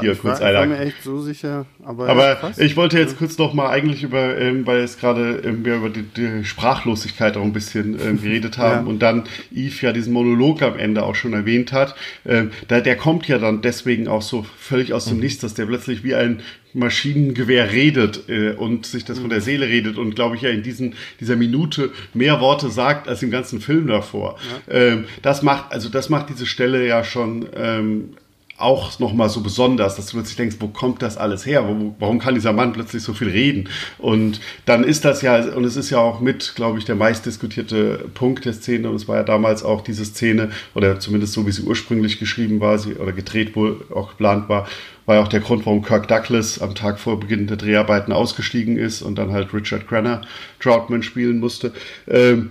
[0.00, 1.66] hier ich kurz war, Ich war mir echt so sicher.
[1.84, 5.64] Aber, aber ich wollte jetzt kurz noch mal eigentlich über, ähm, weil es gerade ähm,
[5.64, 8.90] wir über die, die, Sprachlosigkeit auch ein bisschen ähm, geredet haben ja.
[8.90, 11.94] und dann Yves ja diesen Monolog am Ende auch schon erwähnt hat.
[12.24, 15.24] Ähm, da, der kommt ja dann deswegen auch so völlig aus dem mhm.
[15.24, 16.40] Nichts, dass der plötzlich wie ein
[16.76, 20.62] Maschinengewehr redet äh, und sich das von der Seele redet und glaube ich ja in
[20.62, 24.38] diesen, dieser Minute mehr Worte sagt als im ganzen Film davor.
[24.68, 24.74] Ja.
[24.74, 28.10] Ähm, das macht, also das macht diese Stelle ja schon ähm,
[28.58, 31.66] auch nochmal so besonders, dass du plötzlich denkst, wo kommt das alles her?
[31.68, 33.68] Wo, warum kann dieser Mann plötzlich so viel reden?
[33.98, 38.08] Und dann ist das ja, und es ist ja auch mit, glaube ich, der meistdiskutierte
[38.14, 41.52] Punkt der Szene, und es war ja damals auch diese Szene, oder zumindest so, wie
[41.52, 44.66] sie ursprünglich geschrieben war, sie, oder gedreht wohl auch geplant war,
[45.06, 48.76] war ja auch der Grund, warum Kirk Douglas am Tag vor Beginn der Dreharbeiten ausgestiegen
[48.76, 50.22] ist und dann halt Richard Crenner
[50.60, 51.72] Troutman spielen musste.
[52.08, 52.50] Ähm,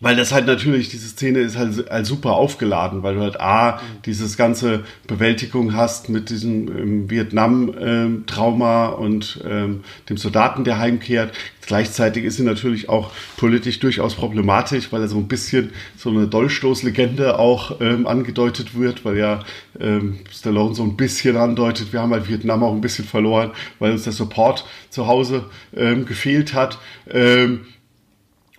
[0.00, 3.80] weil das halt natürlich, diese Szene ist halt, halt super aufgeladen, weil du halt A,
[4.06, 11.32] dieses ganze Bewältigung hast mit diesem ähm, Vietnam-Trauma ähm, und ähm, dem Soldaten, der heimkehrt.
[11.66, 16.26] Gleichzeitig ist sie natürlich auch politisch durchaus problematisch, weil er so ein bisschen so eine
[16.26, 19.44] Dolchstoßlegende auch ähm, angedeutet wird, weil ja
[19.78, 23.92] ähm, Stallone so ein bisschen andeutet, wir haben halt Vietnam auch ein bisschen verloren, weil
[23.92, 25.44] uns der Support zu Hause
[25.76, 26.78] ähm, gefehlt hat.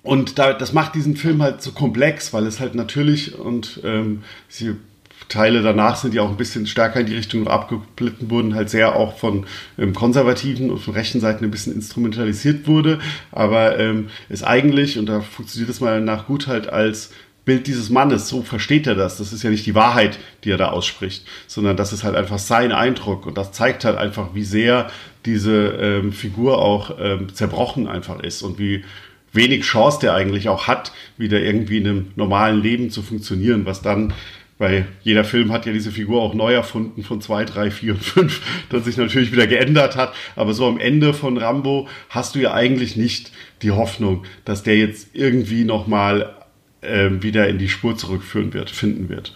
[0.04, 4.24] Und da, das macht diesen Film halt so komplex, weil es halt natürlich und ähm,
[4.48, 4.76] sie
[5.30, 8.96] Teile danach sind ja auch ein bisschen stärker in die Richtung abgeblitten wurden, halt sehr
[8.96, 9.46] auch von
[9.78, 13.00] ähm, konservativen und von rechten Seiten ein bisschen instrumentalisiert wurde,
[13.32, 17.12] aber ähm, ist eigentlich, und da funktioniert es mal nach gut halt als
[17.46, 19.18] Bild dieses Mannes, so versteht er das.
[19.18, 22.38] Das ist ja nicht die Wahrheit, die er da ausspricht, sondern das ist halt einfach
[22.38, 23.26] sein Eindruck.
[23.26, 24.92] Und das zeigt halt einfach, wie sehr
[25.26, 28.84] diese ähm, Figur auch ähm, zerbrochen einfach ist und wie
[29.34, 33.82] wenig Chance der eigentlich auch hat, wieder irgendwie in einem normalen Leben zu funktionieren, was
[33.82, 34.14] dann
[34.62, 38.04] weil jeder Film hat ja diese Figur auch neu erfunden von zwei, drei, vier und
[38.04, 40.14] fünf, das sich natürlich wieder geändert hat.
[40.36, 43.32] Aber so am Ende von Rambo hast du ja eigentlich nicht
[43.64, 46.36] die Hoffnung, dass der jetzt irgendwie nochmal
[46.82, 49.34] äh, wieder in die Spur zurückführen wird, finden wird.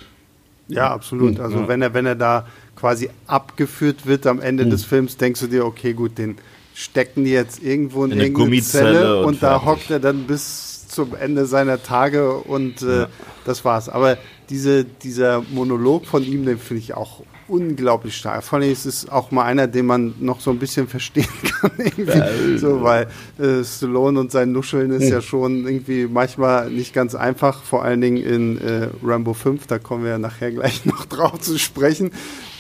[0.67, 1.39] Ja, absolut.
[1.39, 1.67] Also ja.
[1.67, 4.69] wenn er, wenn er da quasi abgeführt wird am Ende mhm.
[4.69, 6.38] des Films, denkst du dir, okay, gut, den
[6.75, 10.88] stecken die jetzt irgendwo in, in irgendeine Zelle und, und da hockt er dann bis
[10.89, 13.07] zum Ende seiner Tage und äh, ja.
[13.45, 13.89] das war's.
[13.89, 14.17] Aber
[14.49, 18.43] diese, dieser Monolog von ihm, den finde ich auch unglaublich stark.
[18.43, 21.27] Vor allem ist es auch mal einer, den man noch so ein bisschen verstehen
[21.61, 21.71] kann.
[21.77, 22.57] Irgendwie.
[22.57, 23.07] So, weil
[23.39, 25.11] äh, Stallone und sein Nuscheln ist hm.
[25.11, 29.79] ja schon irgendwie manchmal nicht ganz einfach, vor allen Dingen in äh, Rambo 5, da
[29.79, 32.11] kommen wir ja nachher gleich noch drauf zu sprechen.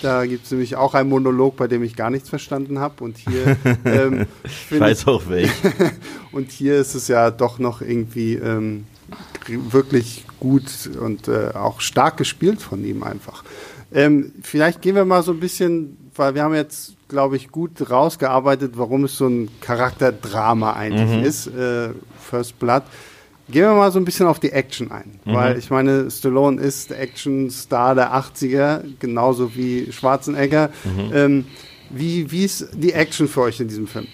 [0.01, 3.03] Da gibt es nämlich auch einen Monolog, bei dem ich gar nichts verstanden habe.
[3.03, 4.25] Und hier ähm,
[4.71, 5.51] ich weiß auch welch.
[6.31, 8.85] und hier ist es ja doch noch irgendwie ähm,
[9.47, 13.43] wirklich gut und äh, auch stark gespielt von ihm einfach.
[13.93, 17.89] Ähm, vielleicht gehen wir mal so ein bisschen, weil wir haben jetzt, glaube ich, gut
[17.89, 21.23] rausgearbeitet, warum es so ein Charakterdrama eigentlich mhm.
[21.23, 22.83] ist, äh, First Blood.
[23.47, 25.33] Gehen wir mal so ein bisschen auf die Action ein, mhm.
[25.33, 30.71] weil ich meine, Stallone ist der Action-Star der 80er, genauso wie Schwarzenegger.
[30.83, 31.11] Mhm.
[31.13, 31.45] Ähm,
[31.91, 34.07] wie, wie ist die Action für euch in diesem Film?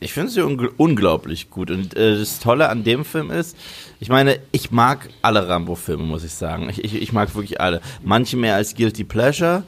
[0.00, 1.70] Ich finde sie ungl unglaublich gut.
[1.70, 3.56] Und äh, das Tolle an dem Film ist,
[4.00, 6.68] ich meine, ich mag alle Rambo-Filme, muss ich sagen.
[6.68, 7.80] Ich, ich, ich, mag wirklich alle.
[8.02, 9.62] Manche mehr als Guilty Pleasure,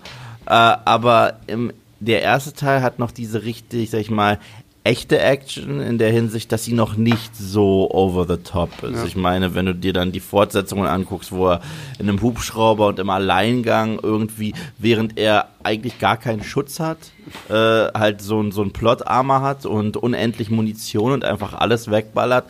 [0.45, 4.39] äh, aber im, der erste Teil hat noch diese richtig, sag ich mal,
[4.87, 8.99] echte Action in der Hinsicht, dass sie noch nicht so over the top ist.
[8.99, 9.05] Ja.
[9.05, 11.61] Ich meine, wenn du dir dann die Fortsetzungen anguckst, wo er
[11.99, 16.99] in einem Hubschrauber und im Alleingang irgendwie, während er eigentlich gar keinen Schutz hat,
[17.49, 22.45] äh, halt so, ein so ein Plot-Armor hat und unendlich Munition und einfach alles wegballert,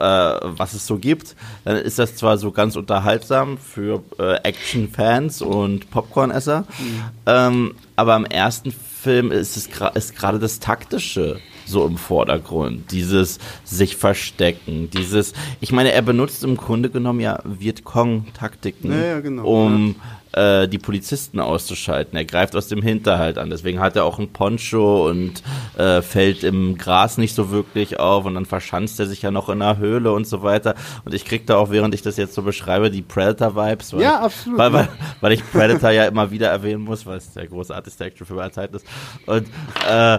[0.00, 5.42] äh, was es so gibt, dann ist das zwar so ganz unterhaltsam für äh, Action-Fans
[5.42, 7.02] und Popcorn-Esser, mhm.
[7.26, 12.90] ähm, aber im ersten Film ist es ist gerade das Taktische so im Vordergrund.
[12.90, 19.20] Dieses sich verstecken, dieses, ich meine, er benutzt im Grunde genommen ja Vietcong-Taktiken, ja, ja,
[19.20, 19.96] genau, um
[20.34, 20.62] ja.
[20.62, 22.16] äh, die Polizisten auszuschalten.
[22.16, 23.50] Er greift aus dem Hinterhalt an.
[23.50, 25.42] Deswegen hat er auch ein Poncho und
[25.76, 29.48] äh, fällt im Gras nicht so wirklich auf und dann verschanzt er sich ja noch
[29.48, 30.74] in einer Höhle und so weiter.
[31.04, 33.92] Und ich krieg da auch, während ich das jetzt so beschreibe, die Predator-Vibes.
[33.98, 34.58] Ja, absolut.
[34.58, 34.88] Weil, weil,
[35.20, 38.76] weil ich Predator ja immer wieder erwähnen muss, weil es der großartigste Actionfilm aller Zeiten
[38.76, 38.86] ist.
[39.26, 39.46] Und
[39.88, 40.18] äh,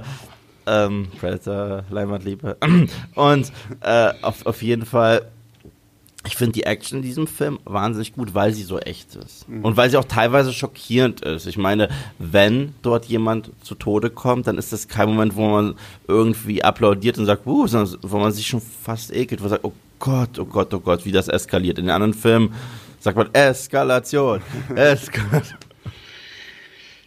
[0.67, 2.57] ähm, Predator, Leinwandliebe.
[3.15, 5.23] Und äh, auf, auf jeden Fall,
[6.25, 9.47] ich finde die Action in diesem Film wahnsinnig gut, weil sie so echt ist.
[9.49, 9.65] Mhm.
[9.65, 11.47] Und weil sie auch teilweise schockierend ist.
[11.47, 15.75] Ich meine, wenn dort jemand zu Tode kommt, dann ist das kein Moment, wo man
[16.07, 19.65] irgendwie applaudiert und sagt, uh, sondern wo man sich schon fast ekelt, wo man sagt,
[19.65, 21.77] oh Gott, oh Gott, oh Gott, wie das eskaliert.
[21.77, 22.53] In den anderen Filmen
[22.99, 24.41] sagt man Eskalation,
[24.75, 25.57] Eskalation.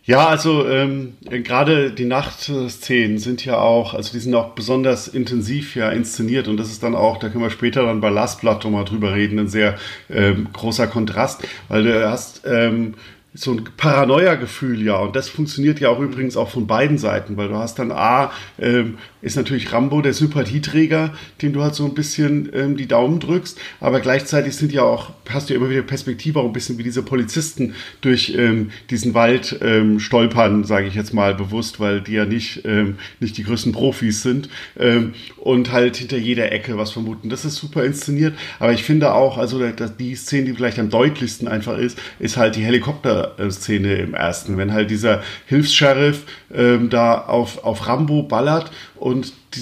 [0.07, 5.75] Ja, also ähm, gerade die Nachtszenen sind ja auch, also die sind auch besonders intensiv
[5.75, 8.62] ja inszeniert und das ist dann auch, da können wir später dann bei Last Blood
[8.62, 9.75] nochmal drüber reden, ein sehr
[10.09, 12.95] ähm, großer Kontrast, weil du hast ähm,
[13.35, 14.97] so ein Paranoia-Gefühl, ja.
[14.97, 18.31] Und das funktioniert ja auch übrigens auch von beiden Seiten, weil du hast dann A,
[18.59, 21.12] ähm, ist natürlich Rambo der Sympathieträger,
[21.42, 25.10] dem du halt so ein bisschen ähm, die Daumen drückst, aber gleichzeitig sind ja auch,
[25.28, 29.14] hast du ja immer wieder Perspektive, auch ein bisschen wie diese Polizisten durch ähm, diesen
[29.14, 33.42] Wald ähm, stolpern, sage ich jetzt mal bewusst, weil die ja nicht, ähm, nicht die
[33.42, 37.28] größten Profis sind ähm, und halt hinter jeder Ecke was vermuten.
[37.28, 39.60] Das ist super inszeniert, aber ich finde auch, also
[39.98, 44.72] die Szene, die vielleicht am deutlichsten einfach ist, ist halt die Helikopter-Szene im ersten, wenn
[44.72, 46.22] halt dieser Hilfs-Sheriff
[46.54, 49.15] ähm, da auf, auf Rambo ballert und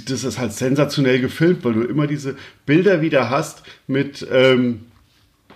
[0.09, 2.37] das ist halt sensationell gefilmt, weil du immer diese
[2.67, 4.87] Bilder wieder hast mit, ähm,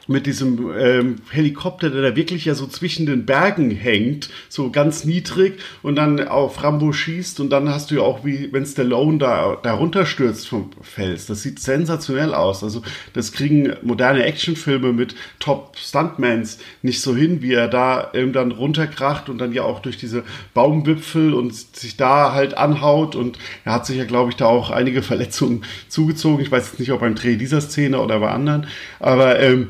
[0.09, 5.05] mit diesem ähm, Helikopter, der da wirklich ja so zwischen den Bergen hängt, so ganz
[5.05, 9.19] niedrig und dann auf Rambo schießt und dann hast du ja auch, wie wenn Stallone
[9.19, 11.27] da, da runterstürzt vom Fels.
[11.27, 12.65] Das sieht sensationell aus.
[12.65, 18.51] Also das kriegen moderne Actionfilme mit Top-Stuntmans nicht so hin, wie er da ähm, dann
[18.51, 23.75] runterkracht und dann ja auch durch diese Baumwipfel und sich da halt anhaut und er
[23.75, 26.43] hat sich ja, glaube ich, da auch einige Verletzungen zugezogen.
[26.43, 28.67] Ich weiß jetzt nicht, ob beim Dreh dieser Szene oder bei anderen,
[29.01, 29.69] aber ähm,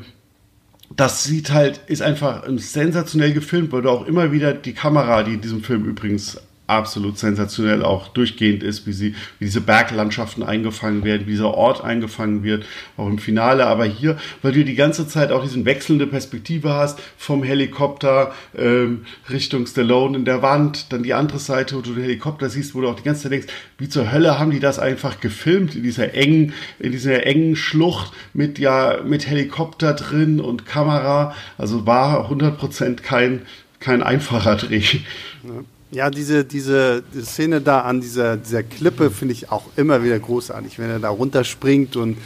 [0.95, 5.41] das sieht halt, ist einfach sensationell gefilmt, du auch immer wieder die Kamera, die in
[5.41, 11.27] diesem Film übrigens absolut sensationell auch durchgehend ist, wie sie, wie diese Berglandschaften eingefangen werden,
[11.27, 12.65] wie dieser Ort eingefangen wird,
[12.97, 13.65] auch im Finale.
[13.65, 19.05] Aber hier, weil du die ganze Zeit auch diesen wechselnde Perspektive hast, vom Helikopter ähm,
[19.29, 22.81] Richtung Stallone in der Wand, dann die andere Seite, wo du den Helikopter siehst, wo
[22.81, 25.83] du auch die ganze Zeit denkst, wie zur Hölle haben die das einfach gefilmt in
[25.83, 31.33] dieser engen, in dieser engen Schlucht mit ja, mit Helikopter drin und Kamera.
[31.57, 33.41] Also war 100% kein,
[33.79, 34.83] kein einfacher Dreh.
[35.43, 35.63] Ja.
[35.91, 40.19] Ja, diese, diese die Szene da an dieser, dieser Klippe finde ich auch immer wieder
[40.19, 42.17] großartig, wenn er da runterspringt und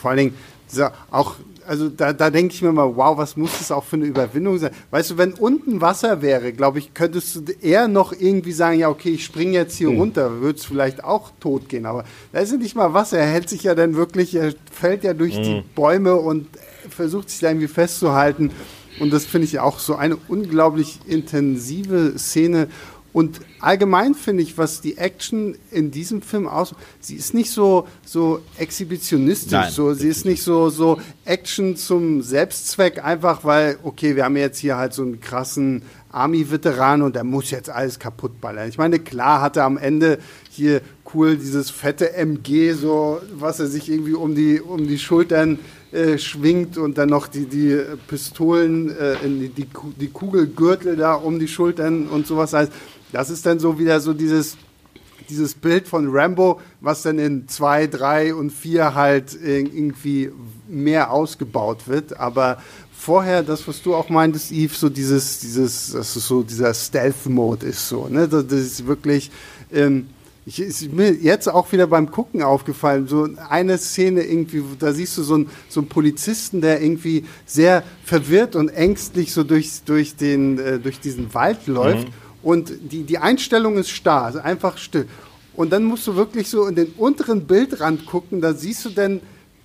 [0.00, 0.34] vor allen Dingen,
[0.70, 3.96] dieser auch also da, da denke ich mir mal, wow, was muss das auch für
[3.96, 4.70] eine Überwindung sein?
[4.90, 8.88] Weißt du, wenn unten Wasser wäre, glaube ich, könntest du eher noch irgendwie sagen, ja,
[8.88, 9.98] okay, ich springe jetzt hier mhm.
[9.98, 11.86] runter, würde es vielleicht auch tot gehen.
[11.86, 15.04] Aber da ist ja nicht mal Wasser, er hält sich ja dann wirklich, er fällt
[15.04, 15.42] ja durch mhm.
[15.42, 16.46] die Bäume und
[16.88, 18.50] versucht sich da irgendwie festzuhalten.
[18.98, 22.68] Und das finde ich auch so eine unglaublich intensive Szene.
[23.16, 27.88] Und allgemein finde ich, was die Action in diesem Film aus, sie ist nicht so
[28.04, 34.16] so exhibitionistisch, Nein, so sie ist nicht so so Action zum Selbstzweck, einfach weil okay,
[34.16, 38.38] wir haben jetzt hier halt so einen krassen Army-Veteran und der muss jetzt alles kaputt
[38.38, 38.68] ballern.
[38.68, 40.18] Ich meine, klar hat er am Ende
[40.50, 40.82] hier
[41.14, 45.58] cool dieses fette MG, so was er sich irgendwie um die um die Schultern
[45.90, 49.66] äh, schwingt und dann noch die, die Pistolen, äh, die, die,
[49.98, 52.52] die Kugelgürtel da um die Schultern und sowas.
[52.52, 52.72] heißt.
[53.12, 54.56] Das ist dann so wieder so dieses,
[55.28, 60.30] dieses Bild von Rambo, was dann in zwei, drei und vier halt irgendwie
[60.68, 62.18] mehr ausgebaut wird.
[62.18, 62.58] Aber
[62.92, 67.66] vorher, das, was du auch meintest, Eve, so dieses, dieses, das ist so dieser Stealth-Mode
[67.66, 68.28] ist so, ne?
[68.28, 69.30] Das ist wirklich,
[69.72, 70.08] ähm,
[70.44, 75.18] ich, ist mir jetzt auch wieder beim Gucken aufgefallen, so eine Szene irgendwie, da siehst
[75.18, 80.14] du so einen, so einen Polizisten, der irgendwie sehr verwirrt und ängstlich so durch, durch,
[80.14, 82.08] den, äh, durch diesen Wald läuft.
[82.08, 82.12] Mhm.
[82.46, 85.08] Und die, die Einstellung ist starr, also einfach still.
[85.56, 89.20] Und dann musst du wirklich so in den unteren Bildrand gucken, da siehst du dann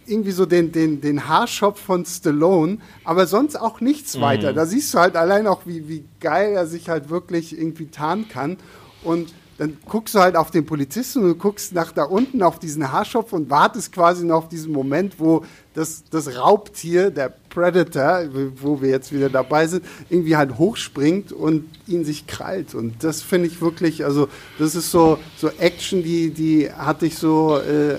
[0.07, 4.21] irgendwie so den, den, den Haarshop von Stallone, aber sonst auch nichts mhm.
[4.21, 4.53] weiter.
[4.53, 8.27] Da siehst du halt allein auch, wie, wie geil er sich halt wirklich irgendwie tarnen
[8.29, 8.57] kann.
[9.03, 12.91] Und dann guckst du halt auf den Polizisten und guckst nach da unten auf diesen
[12.91, 15.45] Haarschopf und wartest quasi noch auf diesen Moment, wo
[15.75, 18.23] das, das Raubtier, der Predator,
[18.55, 22.73] wo wir jetzt wieder dabei sind, irgendwie halt hochspringt und ihn sich krallt.
[22.73, 27.19] Und das finde ich wirklich, also das ist so, so Action, die, die hatte ich
[27.19, 27.97] so äh,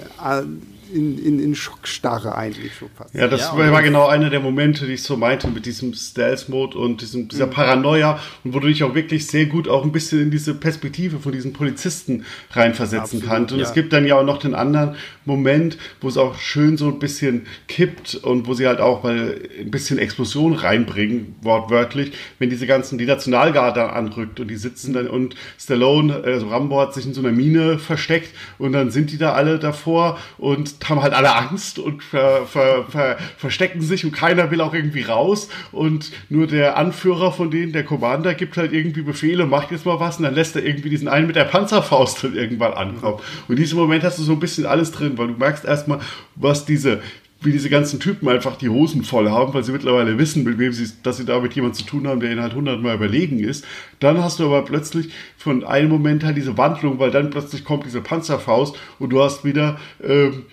[0.92, 3.14] in, in, in Schockstarre eigentlich schon fast.
[3.14, 6.78] Ja, das ja, war genau einer der Momente, die ich so meinte mit diesem Stealth-Mode
[6.78, 7.50] und diesem, dieser mhm.
[7.50, 11.18] Paranoia und wo du dich auch wirklich sehr gut auch ein bisschen in diese Perspektive
[11.18, 13.52] von diesen Polizisten reinversetzen kannst.
[13.52, 13.66] Und ja.
[13.66, 16.98] es gibt dann ja auch noch den anderen Moment, wo es auch schön so ein
[16.98, 22.66] bisschen kippt und wo sie halt auch mal ein bisschen Explosion reinbringen, wortwörtlich, wenn diese
[22.66, 27.14] ganzen, die Nationalgarde anrückt und die sitzen dann und Stallone, also Rambo hat sich in
[27.14, 31.34] so einer Mine versteckt und dann sind die da alle davor und haben halt alle
[31.34, 36.46] Angst und ver, ver, ver, verstecken sich und keiner will auch irgendwie raus und nur
[36.46, 40.24] der Anführer von denen, der Commander, gibt halt irgendwie Befehle, macht jetzt mal was und
[40.24, 43.20] dann lässt er irgendwie diesen einen mit der Panzerfaust dann irgendwann ankommen.
[43.48, 46.00] Und in diesem Moment hast du so ein bisschen alles drin, weil du merkst erstmal,
[46.36, 47.00] was diese
[47.44, 50.72] wie diese ganzen Typen einfach die Hosen voll haben, weil sie mittlerweile wissen, mit wem
[50.72, 53.64] sie, dass sie da mit jemandem zu tun haben, der ihnen halt hundertmal überlegen ist.
[54.00, 57.84] Dann hast du aber plötzlich von einem Moment halt diese Wandlung, weil dann plötzlich kommt
[57.84, 60.44] diese Panzerfaust und du hast wieder ähm,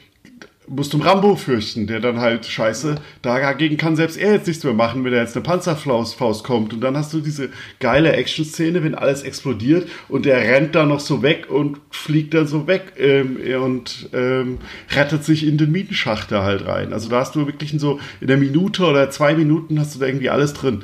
[0.70, 4.74] musst um Rambo fürchten, der dann halt scheiße, dagegen kann selbst er jetzt nichts mehr
[4.74, 6.74] machen, wenn er jetzt eine Panzerfaust kommt.
[6.74, 11.00] Und dann hast du diese geile Action-Szene, wenn alles explodiert und der rennt da noch
[11.00, 14.60] so weg und fliegt dann so weg ähm, und ähm,
[14.96, 16.94] rettet sich in den Mietenschacht da halt rein.
[16.94, 20.00] Also da hast du wirklich in so in der Minute oder zwei Minuten hast du
[20.00, 20.84] da irgendwie alles drin.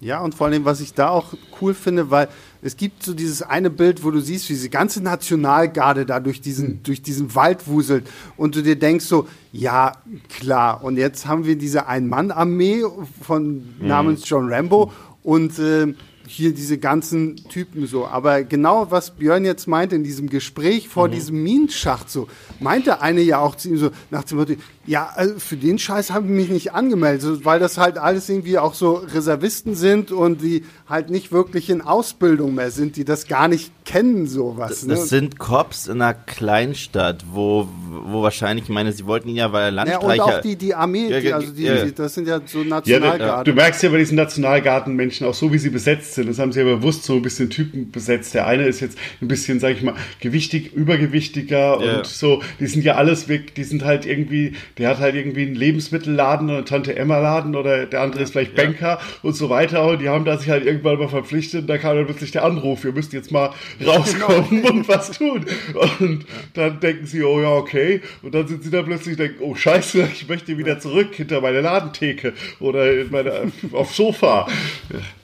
[0.00, 2.28] Ja, und vor allem, was ich da auch cool finde, weil
[2.64, 6.40] es gibt so dieses eine Bild, wo du siehst, wie diese ganze Nationalgarde da durch
[6.40, 6.82] diesen, mhm.
[6.84, 9.92] durch diesen Wald wuselt und du dir denkst so, ja,
[10.28, 12.84] klar, und jetzt haben wir diese Ein-Mann-Armee
[13.20, 13.86] von mhm.
[13.86, 14.92] namens John Rambo
[15.24, 15.92] und äh,
[16.26, 18.06] hier diese ganzen Typen so.
[18.06, 21.12] Aber genau was Björn jetzt meint in diesem Gespräch vor mhm.
[21.12, 22.28] diesem Minenschacht so,
[22.60, 24.54] meinte eine ja auch zu ihm so nach dem Motto,
[24.84, 28.58] ja, also für den Scheiß habe ich mich nicht angemeldet, weil das halt alles irgendwie
[28.58, 33.28] auch so Reservisten sind und die halt nicht wirklich in Ausbildung mehr sind, die das
[33.28, 34.70] gar nicht kennen, sowas.
[34.70, 34.94] Das, ne?
[34.94, 37.68] das sind Cops in einer Kleinstadt, wo,
[38.06, 40.16] wo wahrscheinlich, ich meine, sie wollten ihn ja, weil er Landstreicher...
[40.16, 41.84] Ja, und auch die, die Armee, die, also die, ja.
[41.84, 43.26] die, das sind ja so Nationalgarden.
[43.26, 46.28] Ja, du, merkst ja bei diesen Nationalgardenmenschen auch so, wie sie besetzt sind.
[46.28, 48.34] Das haben sie ja bewusst so ein bisschen Typen besetzt.
[48.34, 52.42] Der eine ist jetzt ein bisschen, sag ich mal, gewichtig, übergewichtiger und so.
[52.60, 56.50] Die sind ja alles weg, die sind halt irgendwie der hat halt irgendwie einen Lebensmittelladen
[56.50, 58.64] oder Tante Emma Laden oder der andere ist vielleicht ja.
[58.64, 61.78] Banker und so weiter und die haben da sich halt irgendwann mal verpflichtet und da
[61.78, 63.50] kam dann plötzlich der Anruf, wir müssen jetzt mal
[63.84, 64.68] rauskommen genau.
[64.70, 65.46] und was tun.
[65.98, 68.00] Und dann denken sie, oh ja, okay.
[68.22, 71.60] Und dann sind sie da plötzlich denken, oh scheiße, ich möchte wieder zurück hinter meine
[71.60, 74.48] Ladentheke oder in meine, aufs Sofa.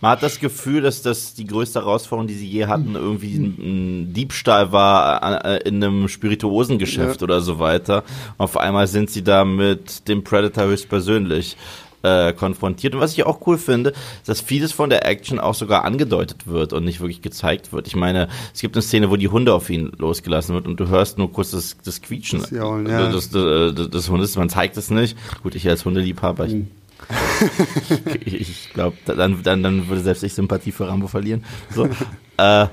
[0.01, 4.13] Man hat das Gefühl, dass das die größte Herausforderung, die sie je hatten, irgendwie ein,
[4.13, 7.25] Diebstahl war äh, in einem Spirituosengeschäft ja.
[7.25, 8.05] oder so weiter.
[8.37, 11.57] Auf einmal sind sie da mit dem Predator höchstpersönlich.
[12.03, 12.95] äh, konfrontiert.
[12.95, 13.93] Und was ich auch cool finde,
[14.27, 17.87] dass vieles von der Action auch sogar angedeutet wird und nicht wirklich gezeigt wird.
[17.87, 20.89] Ich meine, es gibt eine Szene, wo die Hunde auf ihn losgelassen wird und du
[20.89, 23.11] hörst nur kurz das, das Quietschen Das Jaulen, ja.
[23.11, 24.37] des, des, des, des Hundes.
[24.37, 25.17] Man zeigt es nicht.
[25.43, 26.65] Gut, ich als Hundeliebhaber, ich,
[28.25, 31.45] ich, glaube, dann, dann, dann würde selbst ich Sympathie für Rambo verlieren.
[31.75, 31.87] So.
[32.37, 32.67] äh,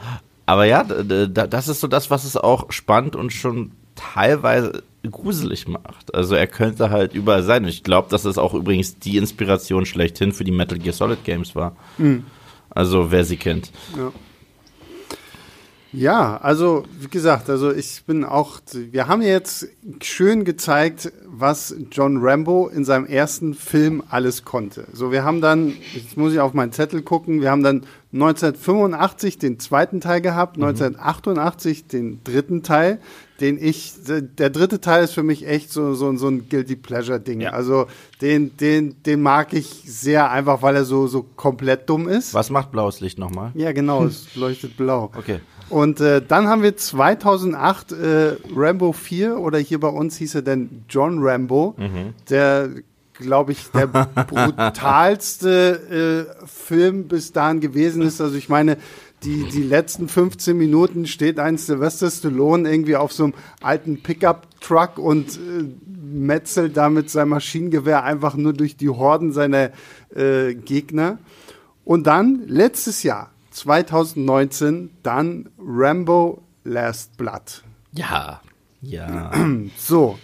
[0.45, 6.13] aber ja, das ist so das, was es auch spannend und schon teilweise gruselig macht.
[6.13, 7.63] Also er könnte halt überall sein.
[7.63, 11.23] Und ich glaube, dass es auch übrigens die Inspiration schlechthin für die Metal Gear Solid
[11.23, 11.75] Games war.
[12.69, 13.71] Also wer sie kennt.
[13.97, 14.11] Ja,
[16.37, 19.67] also wie gesagt, also ich bin auch, wir haben jetzt
[20.01, 24.87] schön gezeigt, was John Rambo in seinem ersten Film alles konnte.
[24.93, 29.37] So, wir haben dann, jetzt muss ich auf meinen Zettel gucken, wir haben dann 1985
[29.39, 32.99] den zweiten Teil gehabt, 1988 den dritten Teil,
[33.41, 37.19] den ich, der dritte Teil ist für mich echt so, so, so ein Guilty Pleasure
[37.19, 37.41] Ding.
[37.41, 37.51] Ja.
[37.51, 37.87] Also
[38.21, 42.33] den, den, den mag ich sehr einfach, weil er so, so komplett dumm ist.
[42.33, 43.51] Was macht blaues Licht nochmal?
[43.55, 45.11] Ja, genau, es leuchtet blau.
[45.15, 45.39] Okay.
[45.69, 50.41] Und äh, dann haben wir 2008 äh, Rambo 4 oder hier bei uns hieß er
[50.43, 51.75] denn John Rambo,
[52.29, 52.69] der
[53.13, 53.87] glaube ich der
[54.27, 58.21] brutalste äh, Film bis dahin gewesen ist.
[58.21, 58.77] Also ich meine,
[59.23, 64.99] die, die letzten 15 Minuten steht ein Sylvester Stallone irgendwie auf so einem alten Pickup-Truck
[64.99, 69.71] und äh, metzelt da mit seinem Maschinengewehr einfach nur durch die Horden seiner
[70.15, 71.17] äh, Gegner.
[71.83, 77.63] Und dann letztes Jahr, 2019, dann Rambo Last Blood.
[77.93, 78.41] Ja.
[78.81, 79.31] Ja.
[79.77, 80.19] So,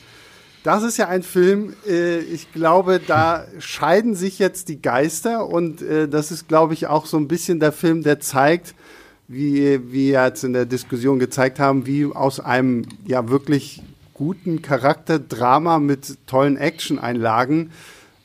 [0.63, 5.81] das ist ja ein Film, äh, ich glaube, da scheiden sich jetzt die Geister und
[5.81, 8.75] äh, das ist, glaube ich, auch so ein bisschen der Film, der zeigt,
[9.27, 13.81] wie wir jetzt in der Diskussion gezeigt haben, wie aus einem ja wirklich
[14.13, 17.71] guten Charakterdrama mit tollen Action-Einlagen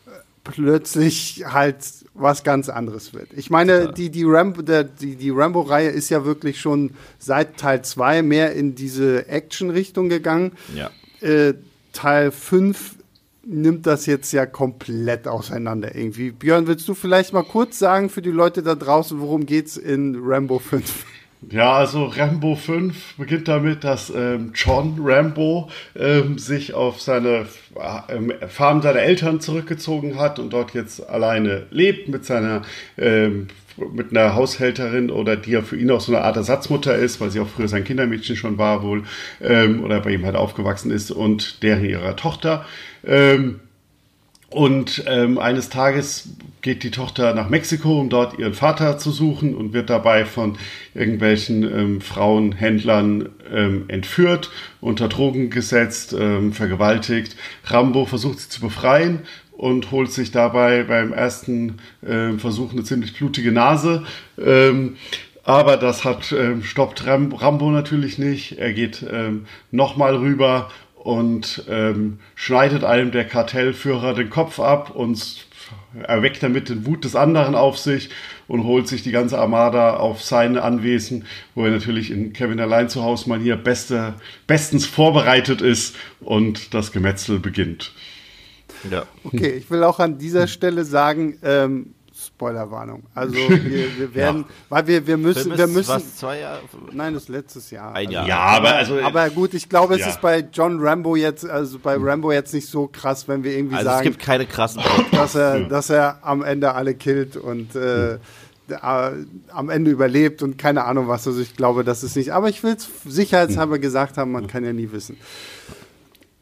[0.07, 0.11] äh,
[0.45, 3.29] plötzlich halt was ganz anderes wird.
[3.35, 7.83] Ich meine, die, die, Rambo, der, die, die Rambo-Reihe ist ja wirklich schon seit Teil
[7.83, 10.53] 2 mehr in diese Action-Richtung gegangen.
[10.75, 10.91] Ja.
[11.21, 11.55] Äh,
[11.93, 12.97] Teil 5
[13.45, 16.33] nimmt das jetzt ja komplett auseinander irgendwie.
[16.33, 20.17] Björn, willst du vielleicht mal kurz sagen für die Leute da draußen, worum geht's in
[20.21, 21.05] Rambo 5?
[21.49, 27.47] Ja, also Rambo 5 beginnt damit, dass ähm, John Rambo ähm, sich auf seine
[28.09, 32.62] ähm, Farm seiner Eltern zurückgezogen hat und dort jetzt alleine lebt mit seiner
[32.99, 33.47] ähm,
[33.92, 37.30] mit einer Haushälterin oder die ja für ihn auch so eine Art Ersatzmutter ist, weil
[37.30, 39.05] sie auch früher sein Kindermädchen schon war wohl
[39.40, 42.64] ähm, oder bei ihm halt aufgewachsen ist und deren ihrer Tochter.
[43.07, 43.61] Ähm,
[44.57, 46.31] und ähm, eines Tages
[46.63, 50.57] geht die Tochter nach Mexiko, um dort ihren Vater zu suchen und wird dabei von
[50.95, 54.51] irgendwelchen ähm, Frauenhändlern ähm, entführt,
[54.81, 57.37] unter Drogen gesetzt, ähm, vergewaltigt.
[57.65, 63.13] Rambo versucht sie zu befreien und holt sich dabei beim ersten ähm, Versuch eine ziemlich
[63.13, 64.05] blutige Nase.
[64.43, 64.97] Ähm,
[65.45, 68.59] aber das hat ähm, stoppt Ram Rambo natürlich nicht.
[68.59, 69.05] Er geht
[69.71, 70.71] nochmal rüber
[71.07, 75.47] und ähm, schneidet einem der Kartellführer den Kopf ab und
[76.03, 78.11] erweckt damit den Wut des anderen auf sich
[78.49, 82.89] und holt sich die ganze Armada auf seine Anwesen, wo er natürlich in Kevin allein
[82.89, 84.15] zu Hause mal hier beste,
[84.49, 87.93] bestens vorbereitet ist und das Gemetzel beginnt.
[88.91, 89.07] Ja.
[89.23, 91.95] Okay, ich will auch an dieser Stelle sagen, ähm,
[92.37, 93.05] Spoilerwarnung.
[93.14, 95.89] Also wir, wir werden, weil wir, wir müssen, Film wir ist müssen.
[95.89, 96.61] was, zwei Jahre?
[96.93, 97.95] Nein, das ist letztes Jahr.
[97.95, 98.28] Ein Jahr.
[98.28, 100.09] Ja, aber also Aber gut, ich glaube, es Ja.
[100.09, 103.76] ist bei John Rambo jetzt, also bei Rambo jetzt nicht so krass, wenn wir irgendwie
[103.76, 104.82] Also es sagen, gibt keine krassen
[105.12, 108.18] dass er, dass er am Ende alle killt und äh, äh,
[109.49, 111.26] am Ende überlebt und keine Ahnung was.
[111.26, 112.32] Also ich glaube, das ist nicht.
[112.34, 115.16] Aber ich will es sicherheitshalber gesagt haben, man kann ja nie wissen.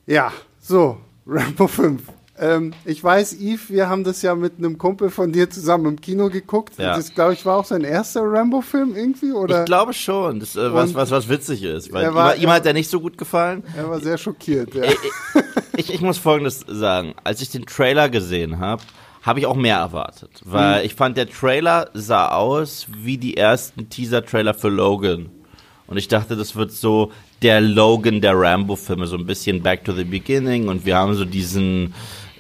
[0.07, 2.03] Ja, so, Rambo 5.
[2.37, 6.01] Ähm, ich weiß, Yves, wir haben das ja mit einem Kumpel von dir zusammen im
[6.01, 6.75] Kino geguckt.
[6.79, 6.97] Ja.
[6.97, 9.61] Das, glaube ich, war auch sein erster Rambo-Film irgendwie, oder?
[9.61, 11.93] Ich glaube schon, das, äh, was, was, was witzig ist.
[11.93, 13.63] Weil Er ihm, war- ihm hat er nicht so gut gefallen.
[13.77, 14.75] er war sehr schockiert.
[14.75, 14.83] Ja.
[15.77, 17.15] Ich, ich muss Folgendes sagen.
[17.25, 18.83] Als ich den Trailer gesehen habe,
[19.23, 20.31] habe ich auch mehr erwartet.
[20.45, 20.87] Weil Hm.
[20.87, 25.31] ich fand, der Trailer sah aus wie die ersten Teaser-Trailer für Logan.
[25.87, 27.13] Und ich dachte, das wird so
[27.43, 30.69] der Logan der Rambo-Filme, so ein bisschen Back to the Beginning.
[30.69, 31.93] Und wir haben so diesen,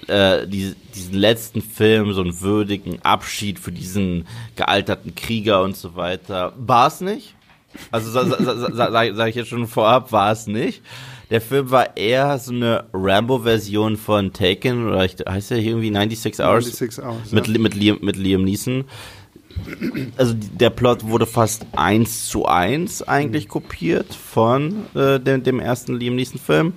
[0.08, 4.26] äh, die, diesen letzten Film, so einen würdigen Abschied für diesen
[4.56, 6.52] gealterten Krieger und so weiter.
[6.56, 7.34] War es nicht?
[7.90, 10.82] Also sa, sa, sa, sa, sag, sag ich jetzt schon vorab, war es nicht.
[11.30, 15.92] Der Film war eher so eine Rambo-Version von Taken, oder ich, heißt der hier irgendwie
[15.92, 16.64] 96 Hours?
[16.66, 17.58] 96 Hours, Mit, ja.
[17.58, 18.84] Mit, Liam, mit Liam Neeson.
[20.16, 25.96] Also der Plot wurde fast eins zu eins eigentlich kopiert von äh, dem, dem ersten
[25.96, 26.72] Liam Neeson-Film.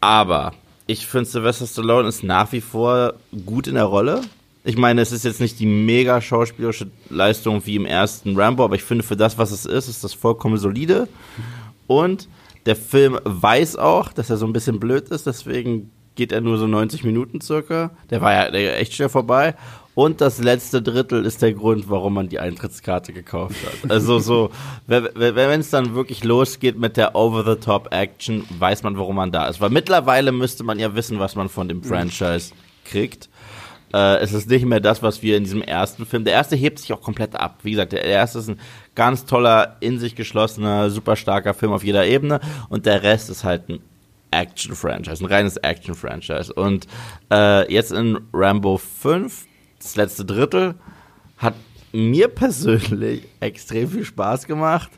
[0.00, 0.52] Aber
[0.86, 3.14] ich finde, Sylvester Stallone ist nach wie vor
[3.46, 4.22] gut in der Rolle.
[4.64, 8.76] Ich meine, es ist jetzt nicht die mega schauspielerische Leistung wie im ersten Rambo, aber
[8.76, 11.08] ich finde, für das, was es ist, ist das vollkommen solide.
[11.86, 12.28] Und
[12.64, 16.56] der Film weiß auch, dass er so ein bisschen blöd ist, deswegen geht er nur
[16.56, 17.90] so 90 Minuten circa.
[18.10, 19.54] Der war ja echt schnell vorbei.
[19.94, 23.90] Und das letzte Drittel ist der Grund, warum man die Eintrittskarte gekauft hat.
[23.90, 24.50] Also so,
[24.86, 29.60] wenn es dann wirklich losgeht mit der Over-the-Top-Action, weiß man, warum man da ist.
[29.60, 32.52] Weil mittlerweile müsste man ja wissen, was man von dem Franchise
[32.84, 33.28] kriegt.
[33.92, 36.24] Äh, es ist nicht mehr das, was wir in diesem ersten Film.
[36.24, 37.60] Der erste hebt sich auch komplett ab.
[37.62, 38.58] Wie gesagt, der erste ist ein
[38.96, 42.40] ganz toller, in sich geschlossener, super starker Film auf jeder Ebene.
[42.68, 43.78] Und der Rest ist halt ein
[44.32, 46.52] Action-Franchise, ein reines Action-Franchise.
[46.52, 46.88] Und
[47.30, 49.46] äh, jetzt in Rambo 5
[49.84, 50.74] das letzte Drittel
[51.36, 51.54] hat
[51.92, 54.90] mir persönlich extrem viel Spaß gemacht.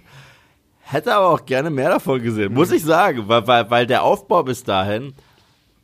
[0.81, 4.45] Hätte aber auch gerne mehr davon gesehen, muss ich sagen, weil, weil, weil der Aufbau
[4.45, 5.13] bis dahin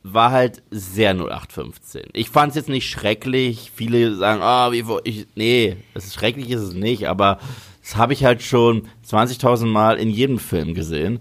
[0.01, 2.03] war halt sehr 0815.
[2.13, 3.71] Ich fand es jetzt nicht schrecklich.
[3.73, 5.27] Viele sagen, ah, oh, wie ich.
[5.35, 7.39] Nee, es ist schrecklich ist es nicht, aber
[7.81, 11.19] das habe ich halt schon 20.000 Mal in jedem Film gesehen.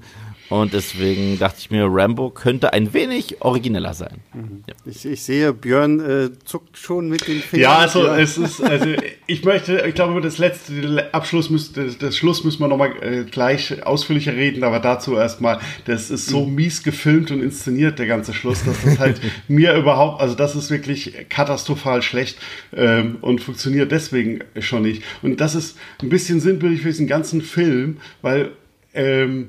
[0.53, 4.18] Und deswegen dachte ich mir, Rambo könnte ein wenig origineller sein.
[4.34, 4.64] Mhm.
[4.66, 4.74] Ja.
[4.84, 7.62] Ich, ich, sehe, Björn äh, zuckt schon mit den Fingern.
[7.62, 8.18] Ja, also ja.
[8.18, 8.88] es ist, also
[9.26, 12.92] ich möchte, ich glaube, über das letzte Abschluss müsste, das, das Schluss müssen wir nochmal
[13.00, 16.55] äh, gleich ausführlicher reden, aber dazu erstmal, das ist so mhm.
[16.57, 20.70] mies gefilmt und inszeniert, der ganze Schluss, dass das halt mir überhaupt, also das ist
[20.70, 22.36] wirklich katastrophal schlecht
[22.76, 25.03] ähm, und funktioniert deswegen schon nicht.
[25.22, 28.50] Und das ist ein bisschen sinnbildlich für diesen ganzen Film, weil
[28.92, 29.48] ähm,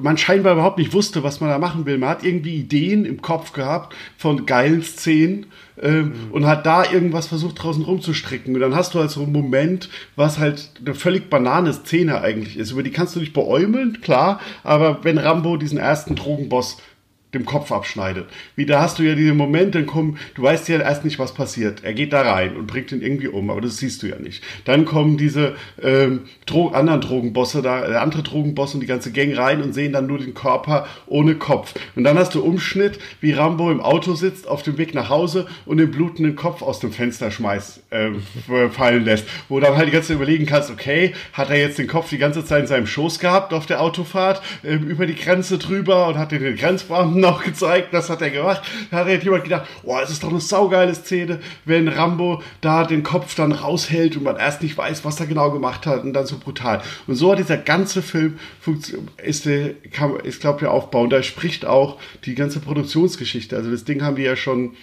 [0.00, 1.98] man scheinbar überhaupt nicht wusste, was man da machen will.
[1.98, 5.46] Man hat irgendwie Ideen im Kopf gehabt von geilen Szenen
[5.80, 6.32] ähm, mhm.
[6.32, 8.54] und hat da irgendwas versucht draußen rumzustricken.
[8.54, 12.56] Und dann hast du halt so einen Moment, was halt eine völlig banane Szene eigentlich
[12.56, 12.70] ist.
[12.70, 16.78] Über die kannst du dich beäumeln, klar, aber wenn Rambo diesen ersten Drogenboss
[17.34, 18.26] dem Kopf abschneidet.
[18.56, 21.84] Wie da hast du ja diese Momente, kommen, du weißt ja erst nicht, was passiert.
[21.84, 24.42] Er geht da rein und bringt ihn irgendwie um, aber das siehst du ja nicht.
[24.64, 29.36] Dann kommen diese ähm, Dro anderen Drogenbosse da, äh, andere Drogenbosse und die ganze Gang
[29.36, 31.74] rein und sehen dann nur den Körper ohne Kopf.
[31.94, 35.46] Und dann hast du Umschnitt, wie Rambo im Auto sitzt, auf dem Weg nach Hause
[35.66, 38.10] und den blutenden Kopf aus dem Fenster schmeißt, äh,
[38.70, 39.26] fallen lässt.
[39.48, 42.18] Wo dann halt die ganze Zeit überlegen kannst, okay, hat er jetzt den Kopf die
[42.18, 46.18] ganze Zeit in seinem Schoß gehabt auf der Autofahrt, äh, über die Grenze drüber und
[46.18, 48.62] hat den Grenzbeamten noch gezeigt, das hat er gemacht.
[48.90, 53.02] Da hat jemand gedacht, oh, es ist doch eine saugeile Szene, wenn Rambo da den
[53.02, 56.26] Kopf dann raushält und man erst nicht weiß, was er genau gemacht hat und dann
[56.26, 56.82] so brutal.
[57.06, 58.38] Und so hat dieser ganze Film
[59.22, 61.02] ist, ist glaube ich, Aufbau.
[61.02, 63.56] Und da spricht auch die ganze Produktionsgeschichte.
[63.56, 64.76] Also das Ding haben die ja schon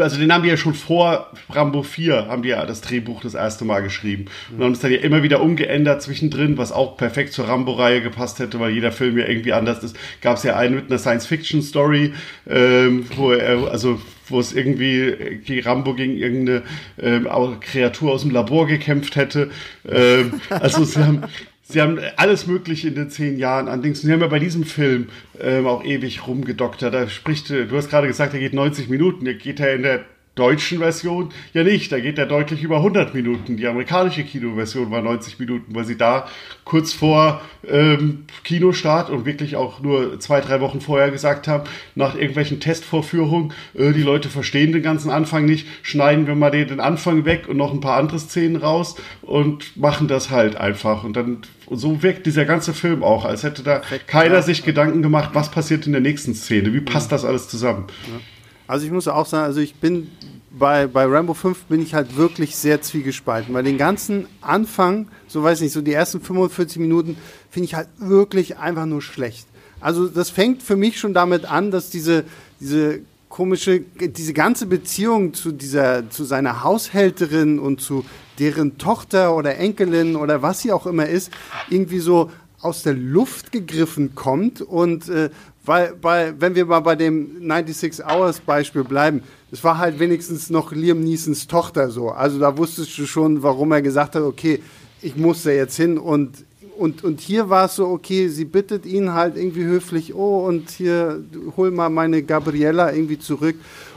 [0.00, 3.34] also den haben die ja schon vor Rambo 4, haben die ja das Drehbuch das
[3.34, 4.26] erste Mal geschrieben.
[4.52, 8.38] Und haben es dann ja immer wieder umgeändert zwischendrin, was auch perfekt zur Rambo-Reihe gepasst
[8.38, 9.96] hätte, weil jeder Film ja irgendwie anders ist.
[10.20, 12.12] Gab es ja einen mit einer Science-Fiction-Story,
[12.48, 14.00] ähm, wo er, also
[14.30, 16.62] wo es irgendwie die Rambo gegen irgendeine
[17.00, 17.26] ähm,
[17.60, 19.50] Kreatur aus dem Labor gekämpft hätte.
[19.88, 21.22] Ähm, also sie haben
[21.70, 24.00] Sie haben alles Mögliche in den zehn Jahren an Dings.
[24.00, 25.08] Sie haben ja bei diesem Film
[25.38, 26.94] ähm, auch ewig rumgedoktert.
[26.94, 29.26] Da spricht, du hast gerade gesagt, er geht 90 Minuten.
[29.26, 30.06] Er geht ja in der
[30.38, 31.90] deutschen Version ja nicht.
[31.90, 33.56] Da geht er deutlich über 100 Minuten.
[33.56, 36.28] Die amerikanische Kinoversion war 90 Minuten, weil sie da
[36.64, 41.64] kurz vor ähm, Kinostart und wirklich auch nur zwei, drei Wochen vorher gesagt haben,
[41.94, 46.68] nach irgendwelchen Testvorführungen, äh, die Leute verstehen den ganzen Anfang nicht, schneiden wir mal den,
[46.68, 51.04] den Anfang weg und noch ein paar andere Szenen raus und machen das halt einfach.
[51.04, 51.38] Und dann
[51.70, 55.86] so wirkt dieser ganze Film auch, als hätte da keiner sich Gedanken gemacht, was passiert
[55.86, 57.86] in der nächsten Szene, wie passt das alles zusammen.
[58.06, 58.20] Ja.
[58.68, 60.08] Also ich muss auch sagen, also ich bin
[60.50, 65.42] bei, bei Rambo 5 bin ich halt wirklich sehr zwiegespalten, weil den ganzen Anfang, so
[65.42, 67.16] weiß nicht, so die ersten 45 Minuten
[67.50, 69.46] finde ich halt wirklich einfach nur schlecht.
[69.80, 72.24] Also das fängt für mich schon damit an, dass diese,
[72.60, 78.04] diese komische, diese ganze Beziehung zu dieser, zu seiner Haushälterin und zu
[78.38, 81.30] deren Tochter oder Enkelin oder was sie auch immer ist,
[81.70, 85.30] irgendwie so aus der Luft gegriffen kommt und äh,
[85.68, 90.50] weil, bei, wenn wir mal bei dem 96 Hours Beispiel bleiben, es war halt wenigstens
[90.50, 92.08] noch Liam Neesons Tochter so.
[92.08, 94.60] Also da wusstest du schon, warum er gesagt hat, okay,
[95.02, 96.44] ich muss da jetzt hin und
[96.76, 100.70] und, und hier war es so, okay, sie bittet ihn halt irgendwie höflich, oh, und
[100.70, 101.24] hier,
[101.56, 103.56] hol mal meine Gabriella irgendwie zurück.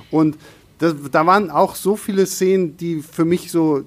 [0.09, 0.35] Und
[0.79, 3.83] das, da waren auch so viele Szenen, die für mich so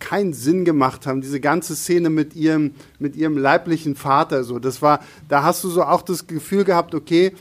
[0.00, 1.20] keinen Sinn gemacht haben.
[1.20, 5.68] Diese ganze Szene mit ihrem, mit ihrem leiblichen Vater, so, das war, da hast du
[5.68, 7.32] so auch das Gefühl gehabt, okay,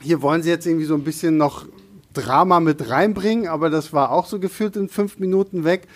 [0.00, 1.66] hier wollen sie jetzt irgendwie so ein bisschen noch
[2.12, 5.86] Drama mit reinbringen, aber das war auch so gefühlt in fünf Minuten weg.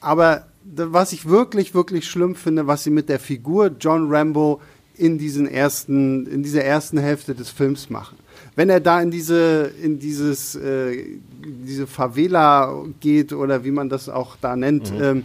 [0.00, 4.60] Aber was ich wirklich, wirklich schlimm finde, was sie mit der Figur John Rambo
[4.94, 8.16] in diesen ersten, in dieser ersten Hälfte des Films machen.
[8.58, 14.08] Wenn er da in diese, in dieses, äh, diese Favela geht oder wie man das
[14.08, 14.92] auch da nennt.
[14.92, 15.00] Mhm.
[15.00, 15.24] Ähm,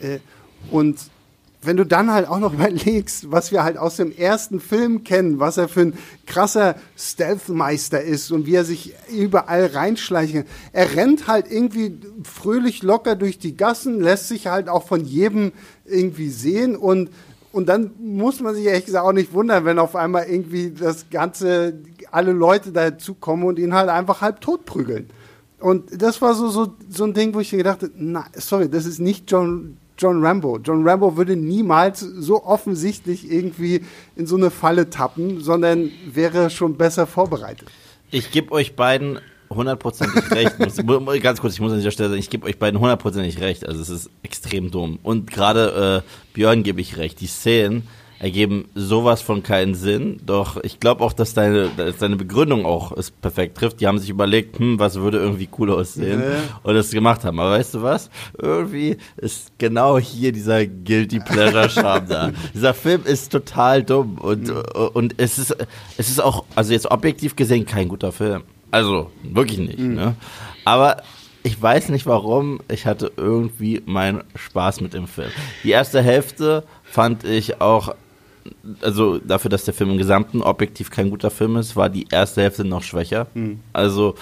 [0.00, 0.18] äh,
[0.70, 0.98] und
[1.60, 5.40] wenn du dann halt auch noch überlegst, was wir halt aus dem ersten Film kennen,
[5.40, 10.46] was er für ein krasser Stealth-Meister ist und wie er sich überall reinschleicht.
[10.72, 15.52] Er rennt halt irgendwie fröhlich locker durch die Gassen, lässt sich halt auch von jedem
[15.84, 17.10] irgendwie sehen und
[17.52, 21.10] und dann muss man sich ehrlich gesagt auch nicht wundern, wenn auf einmal irgendwie das
[21.10, 21.74] Ganze,
[22.12, 25.08] alle Leute dazukommen und ihn halt einfach halb tot prügeln.
[25.58, 28.70] Und das war so, so, so ein Ding, wo ich mir gedacht habe, na, sorry,
[28.70, 30.58] das ist nicht John, John Rambo.
[30.58, 33.84] John Rambo würde niemals so offensichtlich irgendwie
[34.16, 37.68] in so eine Falle tappen, sondern wäre schon besser vorbereitet.
[38.10, 39.18] Ich gebe euch beiden
[39.50, 40.58] hundertprozentig recht.
[41.22, 43.66] ganz kurz, ich muss an dieser Stelle sagen, ich gebe euch beiden hundertprozentig recht.
[43.66, 44.98] Also es ist extrem dumm.
[45.02, 47.20] Und gerade äh, Björn gebe ich recht.
[47.20, 47.88] Die Szenen,
[48.20, 50.20] ergeben sowas von keinen Sinn.
[50.24, 53.80] Doch ich glaube auch, dass deine, dass deine Begründung auch es perfekt trifft.
[53.80, 56.58] Die haben sich überlegt, hm, was würde irgendwie cool aussehen ja.
[56.62, 57.40] und das gemacht haben.
[57.40, 58.10] Aber weißt du was?
[58.38, 62.30] Irgendwie ist genau hier dieser Guilty Pleasure Charme da.
[62.54, 65.56] Dieser Film ist total dumm und, und es ist,
[65.96, 68.42] es ist auch, also jetzt objektiv gesehen kein guter Film.
[68.70, 69.94] Also, wirklich nicht, mhm.
[69.94, 70.14] ne?
[70.64, 71.02] Aber
[71.42, 75.30] ich weiß nicht warum, ich hatte irgendwie meinen Spaß mit dem Film.
[75.64, 77.94] Die erste Hälfte fand ich auch
[78.80, 82.42] also dafür, dass der Film im Gesamten objektiv kein guter Film ist, war die erste
[82.42, 83.26] Hälfte noch schwächer.
[83.34, 83.60] Mhm.
[83.72, 84.14] Also,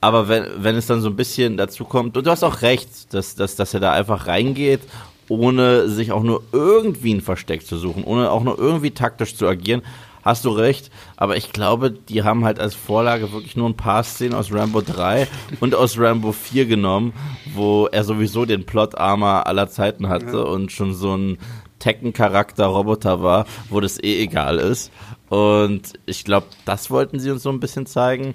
[0.00, 3.12] aber wenn, wenn es dann so ein bisschen dazu kommt, und du hast auch recht,
[3.14, 4.80] dass, dass, dass er da einfach reingeht,
[5.28, 9.46] ohne sich auch nur irgendwie ein Versteck zu suchen, ohne auch nur irgendwie taktisch zu
[9.46, 9.82] agieren,
[10.26, 10.90] hast du recht.
[11.16, 14.82] Aber ich glaube, die haben halt als Vorlage wirklich nur ein paar Szenen aus Rambo
[14.82, 15.28] 3
[15.60, 17.14] und aus Rambo 4 genommen,
[17.54, 20.42] wo er sowieso den Plot-Armor aller Zeiten hatte ja.
[20.42, 21.38] und schon so ein
[21.78, 24.90] Tekken-Charakter-Roboter war, wo das eh egal ist.
[25.28, 28.34] Und ich glaube, das wollten sie uns so ein bisschen zeigen.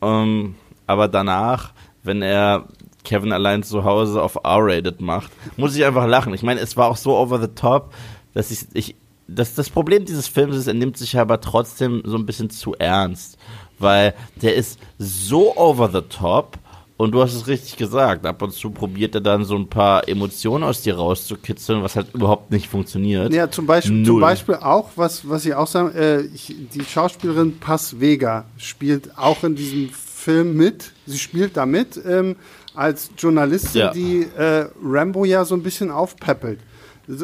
[0.00, 0.54] Um, ähm,
[0.86, 1.72] aber danach,
[2.02, 2.66] wenn er
[3.04, 6.34] Kevin allein zu Hause auf R-Rated macht, muss ich einfach lachen.
[6.34, 7.94] Ich meine, es war auch so over the top,
[8.34, 8.96] dass ich, ich
[9.26, 12.74] das, das Problem dieses Films ist, er nimmt sich aber trotzdem so ein bisschen zu
[12.74, 13.38] ernst,
[13.78, 16.58] weil der ist so over the top
[16.96, 20.08] und du hast es richtig gesagt, ab und zu probiert er dann so ein paar
[20.08, 23.32] Emotionen aus dir rauszukitzeln, was halt überhaupt nicht funktioniert.
[23.32, 27.58] Ja, zum Beispiel, zum Beispiel auch, was, was ich auch sagen, äh, ich, die Schauspielerin
[27.58, 30.92] Paz Vega spielt auch in diesem Film mit.
[31.06, 32.36] Sie spielt da mit ähm,
[32.74, 33.92] als Journalistin, ja.
[33.92, 36.60] die äh, Rambo ja so ein bisschen aufpeppelt.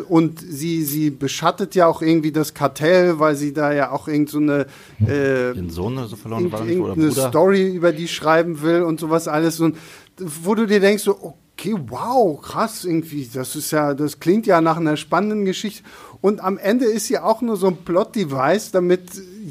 [0.09, 4.29] Und sie, sie beschattet ja auch irgendwie das Kartell, weil sie da ja auch irgend
[4.29, 4.67] so eine,
[5.01, 9.27] äh, Den Sohn so verloren war nicht, oder Story über die schreiben will und sowas
[9.27, 9.59] alles.
[9.61, 9.77] Und
[10.19, 14.61] wo du dir denkst, so, okay, wow, krass, irgendwie, das ist ja, das klingt ja
[14.61, 15.83] nach einer spannenden Geschichte.
[16.21, 19.03] Und am Ende ist sie auch nur so ein Plot-Device, damit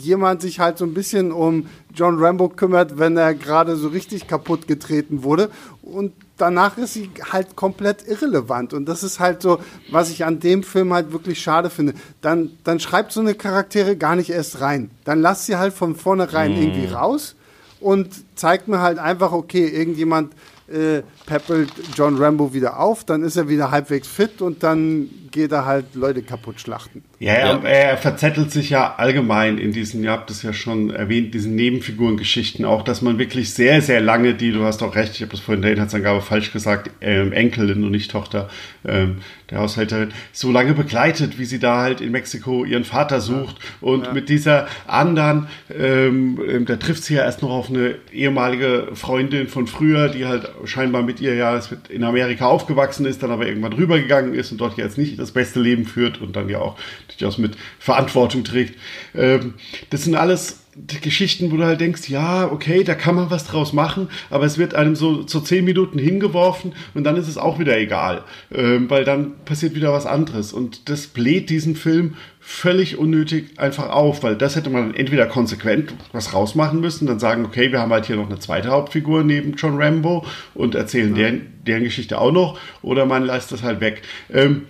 [0.02, 4.28] jemand sich halt so ein bisschen um John Rambo kümmert, wenn er gerade so richtig
[4.28, 5.50] kaputt getreten wurde.
[5.82, 8.74] Und danach ist sie halt komplett irrelevant.
[8.74, 9.60] Und das ist halt so,
[9.92, 11.94] was ich an dem Film halt wirklich schade finde.
[12.22, 14.90] Dann, dann schreibt so eine Charaktere gar nicht erst rein.
[15.04, 16.62] Dann lasst sie halt von vornherein mm.
[16.62, 17.36] irgendwie raus
[17.80, 20.34] und zeigt mir halt einfach, okay, irgendjemand
[20.68, 25.52] äh, peppelt John Rambo wieder auf, dann ist er wieder halbwegs fit und dann geht
[25.52, 27.04] er halt Leute kaputt schlachten.
[27.20, 31.34] Ja, er, er verzettelt sich ja allgemein in diesen, ihr habt es ja schon erwähnt,
[31.34, 35.22] diesen Nebenfigurengeschichten auch, dass man wirklich sehr, sehr lange die, du hast auch recht, ich
[35.22, 38.50] habe das vorhin in der Inhaltsangabe falsch gesagt, ähm, Enkelin und nicht Tochter
[38.88, 39.18] ähm,
[39.50, 43.88] der Haushälterin, so lange begleitet, wie sie da halt in Mexiko ihren Vater sucht ja.
[43.88, 44.14] und ja.
[44.14, 49.48] mit dieser anderen, ähm, ähm, da trifft sie ja erst noch auf eine ehemalige Freundin
[49.48, 51.60] von früher, die halt scheinbar mit ihr ja
[51.90, 55.60] in Amerika aufgewachsen ist, dann aber irgendwann rübergegangen ist und dort jetzt nicht das beste
[55.60, 58.76] Leben führt und dann ja auch durchaus mit Verantwortung trägt.
[59.16, 59.56] Ähm,
[59.90, 60.60] das sind alles
[61.02, 64.58] Geschichten, wo du halt denkst, ja, okay, da kann man was draus machen, aber es
[64.58, 68.90] wird einem so, so zehn Minuten hingeworfen und dann ist es auch wieder egal, ähm,
[68.90, 74.24] weil dann passiert wieder was anderes und das bläht diesen Film völlig unnötig einfach auf,
[74.24, 78.06] weil das hätte man entweder konsequent was rausmachen müssen, dann sagen, okay, wir haben halt
[78.06, 81.24] hier noch eine zweite Hauptfigur neben John Rambo und erzählen ja.
[81.24, 84.04] deren, deren Geschichte auch noch, oder man lässt das halt weg.
[84.32, 84.64] Ähm,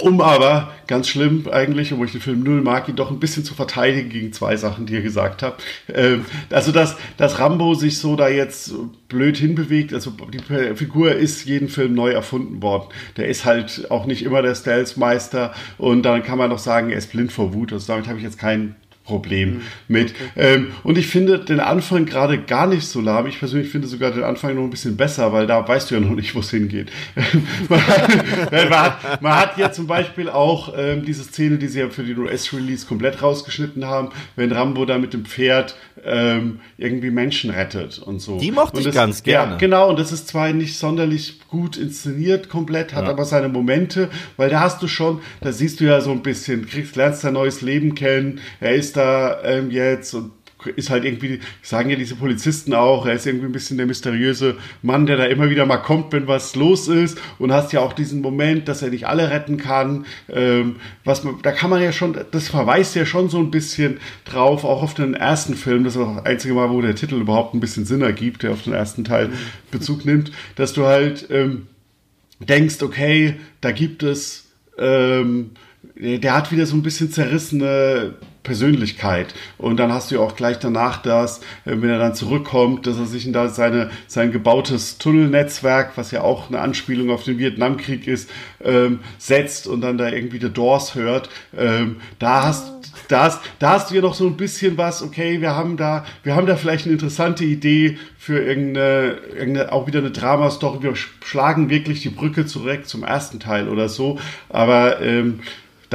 [0.00, 3.44] um aber, ganz schlimm eigentlich, obwohl ich den Film null mag, ihn doch ein bisschen
[3.44, 5.62] zu verteidigen gegen zwei Sachen, die ihr gesagt habt.
[5.92, 8.74] Ähm, also, dass, dass Rambo sich so da jetzt
[9.08, 12.88] blöd hinbewegt, also die Figur ist jeden Film neu erfunden worden.
[13.16, 16.98] Der ist halt auch nicht immer der Stealth-Meister und dann kann man doch sagen, er
[16.98, 17.72] ist blind vor Wut.
[17.72, 18.74] Also damit habe ich jetzt kein
[19.04, 20.14] Problem mit.
[20.34, 23.26] Ähm, und ich finde den Anfang gerade gar nicht so lahm.
[23.26, 26.00] Ich persönlich finde sogar den Anfang noch ein bisschen besser, weil da weißt du ja
[26.00, 26.90] noch nicht, wo es hingeht.
[27.68, 27.80] man,
[28.70, 32.18] hat, man, hat, ja zum Beispiel auch ähm, diese Szene, die sie ja für den
[32.18, 38.20] US-Release komplett rausgeschnitten haben, wenn Rambo da mit dem Pferd ähm, irgendwie Menschen rettet und
[38.20, 38.38] so.
[38.38, 39.52] Die mochte und ich ganz gerne.
[39.52, 43.10] Ja, genau, und das ist zwar nicht sonderlich gut inszeniert komplett, hat ja.
[43.10, 46.66] aber seine Momente, weil da hast du schon, da siehst du ja so ein bisschen,
[46.66, 50.32] kriegst, lernst dein neues Leben kennen, er ist da ähm, jetzt und
[50.76, 54.56] ist halt irgendwie, sagen ja diese Polizisten auch, er ist irgendwie ein bisschen der mysteriöse
[54.82, 57.92] Mann, der da immer wieder mal kommt, wenn was los ist und hast ja auch
[57.92, 60.06] diesen Moment, dass er nicht alle retten kann.
[60.28, 63.98] Ähm, was man, da kann man ja schon, das verweist ja schon so ein bisschen
[64.24, 67.16] drauf, auch auf den ersten Film, das ist auch das einzige Mal, wo der Titel
[67.16, 69.30] überhaupt ein bisschen Sinn ergibt, der auf den ersten Teil
[69.70, 71.66] Bezug nimmt, dass du halt ähm,
[72.40, 74.44] denkst, okay, da gibt es
[74.78, 75.50] ähm,
[75.96, 78.14] der hat wieder so ein bisschen zerrissene
[78.44, 79.34] Persönlichkeit.
[79.58, 82.96] Und dann hast du ja auch gleich danach das, äh, wenn er dann zurückkommt, dass
[82.98, 87.38] er sich in da seine, sein gebautes Tunnelnetzwerk, was ja auch eine Anspielung auf den
[87.38, 88.30] Vietnamkrieg ist,
[88.62, 91.28] ähm, setzt und dann da irgendwie The Doors hört.
[91.56, 92.72] Ähm, da hast
[93.08, 96.04] da hast, da hast du ja noch so ein bisschen was, okay, wir haben da,
[96.22, 100.82] wir haben da vielleicht eine interessante Idee für irgendeine, irgendeine auch wieder eine Drama-Story.
[100.82, 104.18] Wir schlagen wirklich die Brücke zurück zum ersten Teil oder so.
[104.48, 105.40] Aber ähm,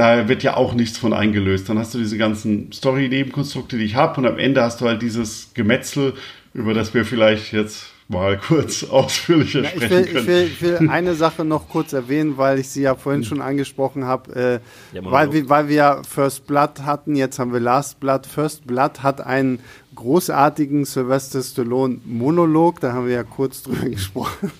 [0.00, 1.68] da wird ja auch nichts von eingelöst.
[1.68, 5.02] Dann hast du diese ganzen Story-Nebenkonstrukte, die ich habe, und am Ende hast du halt
[5.02, 6.14] dieses Gemetzel,
[6.54, 10.18] über das wir vielleicht jetzt mal kurz ausführlicher ja, sprechen will, können.
[10.18, 13.42] Ich will, ich will, eine Sache noch kurz erwähnen, weil ich sie ja vorhin schon
[13.42, 14.60] angesprochen habe,
[14.94, 18.24] äh, ja, weil, wir, weil wir ja First Blood hatten, jetzt haben wir Last Blood.
[18.24, 19.58] First Blood hat einen
[19.96, 24.50] großartigen Sylvester Stallone Monolog, da haben wir ja kurz drüber gesprochen.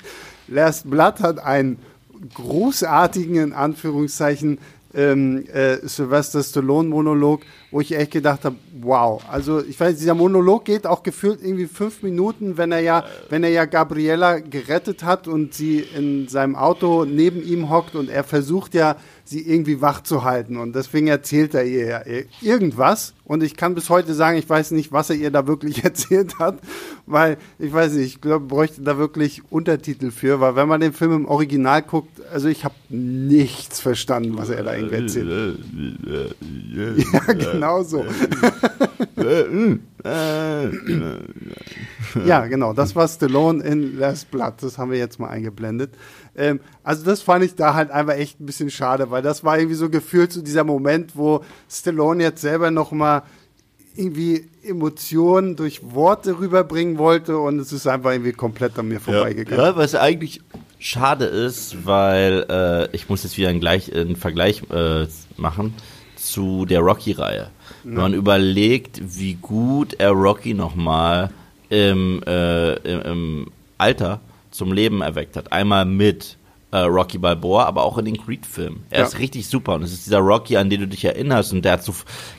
[0.49, 1.79] Last Blood hat einen
[2.35, 4.59] großartigen, in Anführungszeichen,
[4.95, 9.23] ähm, äh, Sylvester Stallone-Monolog, wo ich echt gedacht habe, wow.
[9.31, 13.45] Also ich weiß, dieser Monolog geht auch gefühlt irgendwie fünf Minuten, wenn er ja, wenn
[13.45, 18.25] er ja Gabriella gerettet hat und sie in seinem Auto neben ihm hockt und er
[18.25, 18.97] versucht ja
[19.31, 20.57] sie irgendwie wach zu halten.
[20.57, 22.03] Und deswegen erzählt er ihr ja
[22.41, 23.15] irgendwas.
[23.25, 26.41] Und ich kann bis heute sagen, ich weiß nicht, was er ihr da wirklich erzählt
[26.41, 26.59] hat,
[27.07, 30.93] weil ich weiß nicht, ich glaube, bräuchte da wirklich Untertitel für, weil wenn man den
[30.93, 35.31] Film im Original guckt, also ich habe nichts verstanden, was er da irgendwie erzählt.
[37.13, 38.05] ja, genau so.
[42.27, 45.95] ja, genau, das war Stallone in Last Blood, das haben wir jetzt mal eingeblendet.
[46.37, 49.59] Ähm, also das fand ich da halt einfach echt ein bisschen schade, weil das war
[49.59, 53.23] irgendwie so gefühlt so dieser Moment, wo Stallone jetzt selber noch mal
[53.97, 59.65] irgendwie Emotionen durch Worte rüberbringen wollte und es ist einfach irgendwie komplett an mir vorbeigegangen.
[59.65, 60.41] Ja, was eigentlich
[60.79, 65.07] schade ist, weil äh, ich muss jetzt wieder einen, Gleich, einen Vergleich äh,
[65.37, 65.75] machen
[66.17, 67.51] zu der Rocky-Reihe.
[67.83, 71.31] Wenn man überlegt, wie gut er Rocky nochmal
[71.71, 73.47] im, äh, im, im
[73.79, 74.21] Alter
[74.51, 75.53] zum Leben erweckt hat.
[75.53, 76.37] Einmal mit
[76.73, 78.85] äh, Rocky Balboa, aber auch in den Creed-Filmen.
[78.91, 79.07] Er ja.
[79.07, 81.73] ist richtig super und es ist dieser Rocky, an den du dich erinnerst und der
[81.73, 81.95] hat so,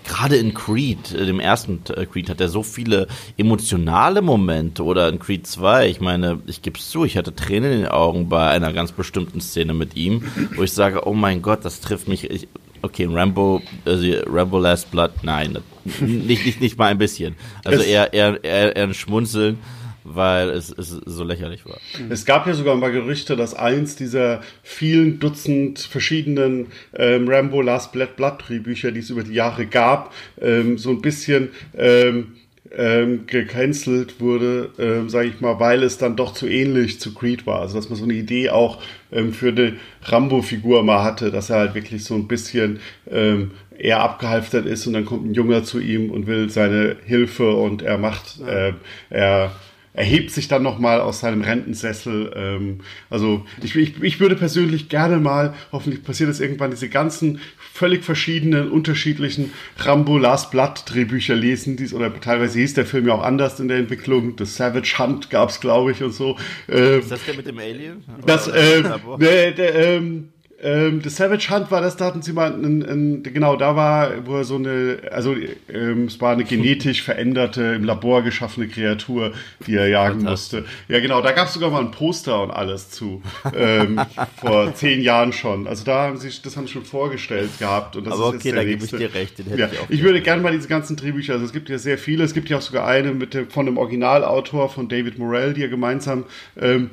[0.05, 3.07] gerade in Creed, äh, dem ersten äh, Creed, hat er so viele
[3.37, 7.71] emotionale Momente oder in Creed 2, ich meine, ich gebe es zu, ich hatte Tränen
[7.71, 10.23] in den Augen bei einer ganz bestimmten Szene mit ihm,
[10.55, 12.47] wo ich sage, oh mein Gott, das trifft mich, ich,
[12.81, 15.57] okay, Rambo, also Rambo Last Blood, nein,
[15.99, 17.35] nicht, nicht, nicht mal ein bisschen.
[17.65, 19.59] Also eher, eher, eher, eher ein Schmunzeln
[20.03, 21.77] weil es, es so lächerlich war.
[22.09, 27.91] Es gab ja sogar mal Gerüchte, dass eins dieser vielen Dutzend verschiedenen ähm, Rambo Last
[27.91, 32.33] Blood Blood Drehbücher, die es über die Jahre gab, ähm, so ein bisschen ähm,
[32.75, 37.45] ähm, gecancelt wurde, ähm, sage ich mal, weil es dann doch zu ähnlich zu Creed
[37.45, 37.61] war.
[37.61, 38.81] Also dass man so eine Idee auch
[39.11, 42.79] ähm, für eine Rambo-Figur mal hatte, dass er halt wirklich so ein bisschen
[43.09, 47.51] ähm, eher abgehalftert ist und dann kommt ein Junger zu ihm und will seine Hilfe
[47.55, 48.73] und er macht, äh,
[49.09, 49.51] er
[49.93, 52.31] erhebt sich dann nochmal aus seinem Rentensessel.
[52.35, 52.79] Ähm,
[53.09, 57.39] also ich, ich, ich würde persönlich gerne mal, hoffentlich passiert das irgendwann, diese ganzen
[57.73, 61.77] völlig verschiedenen, unterschiedlichen Rambo Last Blood Drehbücher lesen.
[61.77, 64.35] Dies, oder teilweise hieß der Film ja auch anders in der Entwicklung.
[64.37, 66.37] The Savage Hunt gab es, glaube ich, und so.
[66.69, 68.03] Ähm, ist das der mit dem Alien?
[68.25, 70.29] Das, ähm, der, der, ähm,
[70.63, 74.25] ähm, The Savage Hunt war das, da hatten sie mal, ein, ein, genau, da war,
[74.25, 75.35] wo er so eine, also
[75.73, 79.33] ähm, es war eine genetisch veränderte, im Labor geschaffene Kreatur,
[79.65, 80.65] die er jagen musste.
[80.87, 83.23] Ja, genau, da gab es sogar mal ein Poster und alles zu,
[83.55, 83.99] ähm,
[84.39, 85.67] vor zehn Jahren schon.
[85.67, 87.95] Also da haben sie, das haben sie schon vorgestellt gehabt.
[87.95, 89.39] Und das Aber ist okay, jetzt da gebe ich dir recht.
[89.39, 91.69] Den hätte ja, ich, auch ich würde gerne mal diese ganzen Drehbücher, also es gibt
[91.69, 94.87] ja sehr viele, es gibt ja auch sogar eine mit dem, von dem Originalautor von
[94.87, 96.25] David Morell, die er gemeinsam
[96.59, 96.91] ähm,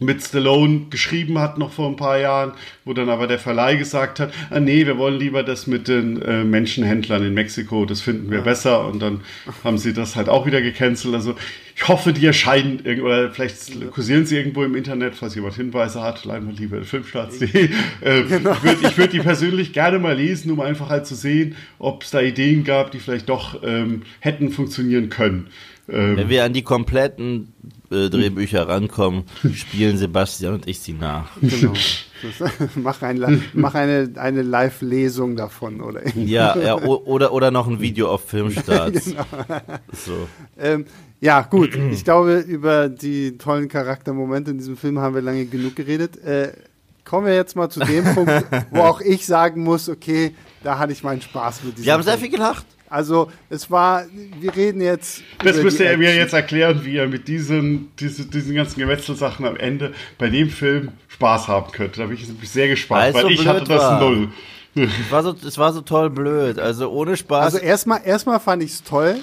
[0.00, 2.52] mit Stallone geschrieben hat noch vor ein paar Jahren,
[2.84, 6.20] wo dann aber der Verleih gesagt hat, ah nee, wir wollen lieber das mit den
[6.22, 8.44] äh, Menschenhändlern in Mexiko, das finden wir ja.
[8.44, 9.20] besser und dann
[9.62, 11.14] haben sie das halt auch wieder gecancelt.
[11.14, 11.34] Also
[11.76, 16.24] ich hoffe, die erscheinen oder vielleicht kursieren sie irgendwo im Internet, falls jemand Hinweise hat,
[16.24, 17.70] mal lieber filmstarts.de.
[18.00, 18.52] Äh, genau.
[18.52, 22.10] Ich würde würd die persönlich gerne mal lesen, um einfach halt zu sehen, ob es
[22.10, 25.48] da Ideen gab, die vielleicht doch ähm, hätten funktionieren können.
[25.90, 27.52] Ähm, Wenn wir an die kompletten
[27.90, 31.30] äh, Drehbücher rankommen, spielen Sebastian und ich sie nach.
[31.40, 31.72] Genau.
[32.76, 38.10] mach, ein, mach eine, eine Live-Lesung davon oder ja, ja, oder, oder noch ein Video
[38.10, 39.06] auf Filmstarts.
[39.06, 39.24] genau.
[39.92, 40.28] so.
[40.58, 40.84] ähm,
[41.20, 41.74] ja, gut.
[41.90, 46.22] Ich glaube, über die tollen Charaktermomente in diesem Film haben wir lange genug geredet.
[46.22, 46.52] Äh,
[47.04, 48.32] kommen wir jetzt mal zu dem Punkt,
[48.70, 52.02] wo auch ich sagen muss, okay, da hatte ich meinen Spaß mit diesem Wir haben
[52.02, 52.12] Film.
[52.12, 52.66] sehr viel gelacht.
[52.90, 54.04] Also es war,
[54.40, 55.22] wir reden jetzt.
[55.44, 59.56] Das müsste er mir jetzt erklären, wie er mit diesen, diese, diesen ganzen Gewetzelsachen am
[59.56, 62.00] Ende bei dem Film Spaß haben könnte.
[62.00, 64.00] Da bin ich sehr gespannt, weil, weil ich hatte das war.
[64.00, 64.28] null.
[64.74, 67.44] Es war, so, es war so toll blöd, also ohne Spaß.
[67.44, 69.16] Also erstmal, erstmal fand ich es toll,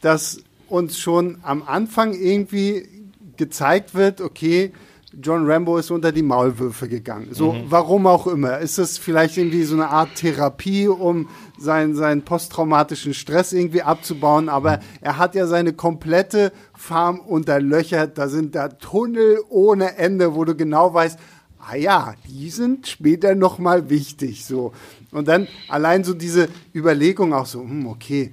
[0.00, 2.88] dass uns schon am Anfang irgendwie
[3.36, 4.72] gezeigt wird, okay,
[5.14, 7.28] John Rambo ist unter die Maulwürfe gegangen.
[7.32, 7.64] So, mhm.
[7.68, 8.58] warum auch immer.
[8.58, 11.28] Ist es vielleicht irgendwie so eine Art Therapie, um
[11.58, 14.48] seinen, seinen posttraumatischen Stress irgendwie abzubauen?
[14.50, 18.18] Aber er hat ja seine komplette Farm unterlöchert.
[18.18, 21.18] Da sind da Tunnel ohne Ende, wo du genau weißt,
[21.58, 24.72] ah ja, die sind später nochmal wichtig, so.
[25.10, 28.32] Und dann allein so diese Überlegung auch so, hm, okay,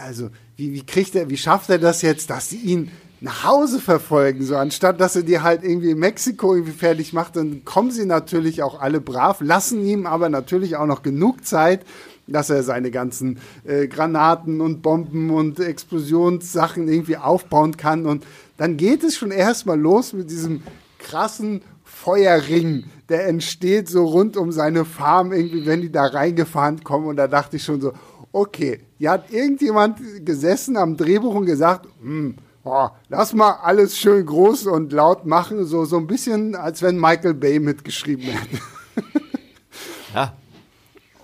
[0.00, 2.90] also, wie, wie kriegt er, wie schafft er das jetzt, dass sie ihn
[3.22, 7.36] nach Hause verfolgen, so anstatt dass er die halt irgendwie in Mexiko irgendwie fertig macht,
[7.36, 11.86] dann kommen sie natürlich auch alle brav, lassen ihm aber natürlich auch noch genug Zeit,
[12.26, 18.06] dass er seine ganzen äh, Granaten und Bomben und Explosionssachen irgendwie aufbauen kann.
[18.06, 18.24] Und
[18.56, 20.62] dann geht es schon erstmal los mit diesem
[20.98, 27.06] krassen Feuerring, der entsteht so rund um seine Farm irgendwie, wenn die da reingefahren kommen.
[27.06, 27.92] Und da dachte ich schon so,
[28.32, 34.24] okay, hier hat irgendjemand gesessen am Drehbuch und gesagt, hm, oh, lass mal alles schön
[34.24, 38.58] groß und laut machen, so, so ein bisschen, als wenn Michael Bay mitgeschrieben hätte.
[40.14, 40.34] ja.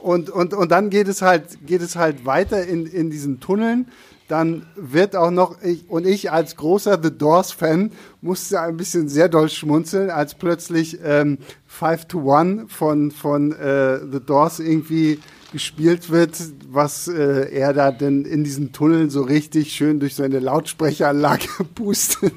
[0.01, 3.89] Und, und, und dann geht es halt, geht es halt weiter in, in diesen Tunneln.
[4.29, 9.29] Dann wird auch noch, ich, und ich als großer The Doors-Fan musste ein bisschen sehr
[9.31, 15.19] doll schmunzeln, als plötzlich ähm, Five to One von, von äh, The Doors irgendwie
[15.53, 16.37] gespielt wird,
[16.69, 22.35] was äh, er da denn in diesen Tunneln so richtig schön durch seine Lautsprecheranlage pustet.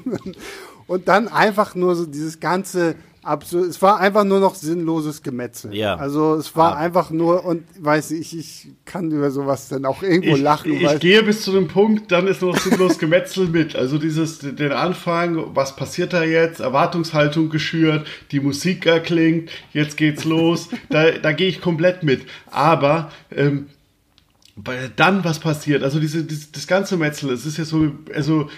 [0.86, 3.70] Und dann einfach nur so dieses ganze absurd.
[3.70, 5.74] Es war einfach nur noch sinnloses Gemetzel.
[5.74, 5.96] Ja.
[5.96, 6.76] Also es war ja.
[6.76, 10.72] einfach nur, und weiß ich, ich kann über sowas dann auch irgendwo ich, lachen.
[10.72, 13.76] Ich gehe bis zu dem Punkt, dann ist nur noch sinnlos Gemetzel mit.
[13.76, 16.60] Also dieses, den Anfang, was passiert da jetzt?
[16.60, 20.68] Erwartungshaltung geschürt, die Musik erklingt, jetzt geht's los.
[20.90, 22.22] da, da gehe ich komplett mit.
[22.50, 23.66] Aber ähm,
[24.96, 25.82] dann was passiert?
[25.82, 28.48] Also diese, diese das ganze Metzel, es ist ja so, also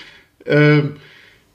[0.47, 0.97] ähm,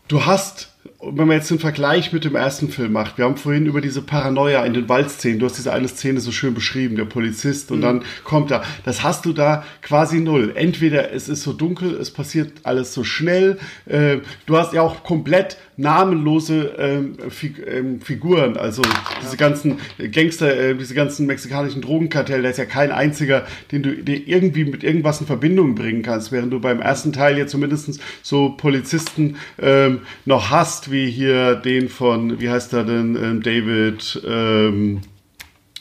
[0.08, 0.69] du hast
[1.00, 3.82] und wenn man jetzt einen Vergleich mit dem ersten Film macht, wir haben vorhin über
[3.82, 7.72] diese Paranoia in den Waldszenen, du hast diese eine Szene so schön beschrieben, der Polizist,
[7.72, 7.84] und mhm.
[7.84, 8.64] dann kommt er.
[8.84, 10.54] Das hast du da quasi null.
[10.56, 15.04] Entweder es ist so dunkel, es passiert alles so schnell, äh, du hast ja auch
[15.04, 18.82] komplett namenlose ähm, Fig ähm, Figuren, also
[19.22, 19.80] diese ganzen
[20.12, 24.66] Gangster, äh, diese ganzen mexikanischen Drogenkartelle, da ist ja kein einziger, den du den irgendwie
[24.66, 29.38] mit irgendwas in Verbindung bringen kannst, während du beim ersten Teil ja zumindest so Polizisten
[29.58, 35.02] ähm, noch hast, wie hier den von, wie heißt er denn, ähm, David, ähm,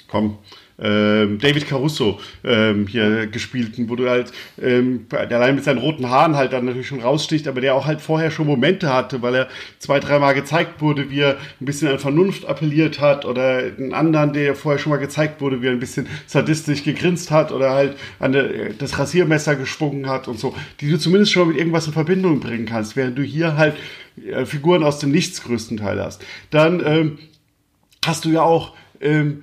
[0.09, 0.39] komm,
[0.81, 6.09] ähm, David Caruso ähm, hier gespielten, wo du halt ähm, der allein mit seinen roten
[6.09, 9.35] Haaren halt dann natürlich schon raussticht, aber der auch halt vorher schon Momente hatte, weil
[9.35, 9.49] er
[9.79, 14.33] zwei, dreimal gezeigt wurde, wie er ein bisschen an Vernunft appelliert hat oder einen anderen,
[14.33, 17.97] der vorher schon mal gezeigt wurde, wie er ein bisschen sadistisch gegrinst hat oder halt
[18.21, 21.93] an der, das Rasiermesser geschwungen hat und so, die du zumindest schon mit irgendwas in
[21.93, 23.77] Verbindung bringen kannst, während du hier halt
[24.27, 26.25] äh, Figuren aus dem Nichts größten Teil hast.
[26.51, 27.19] Dann ähm,
[28.05, 29.43] hast du ja auch ähm,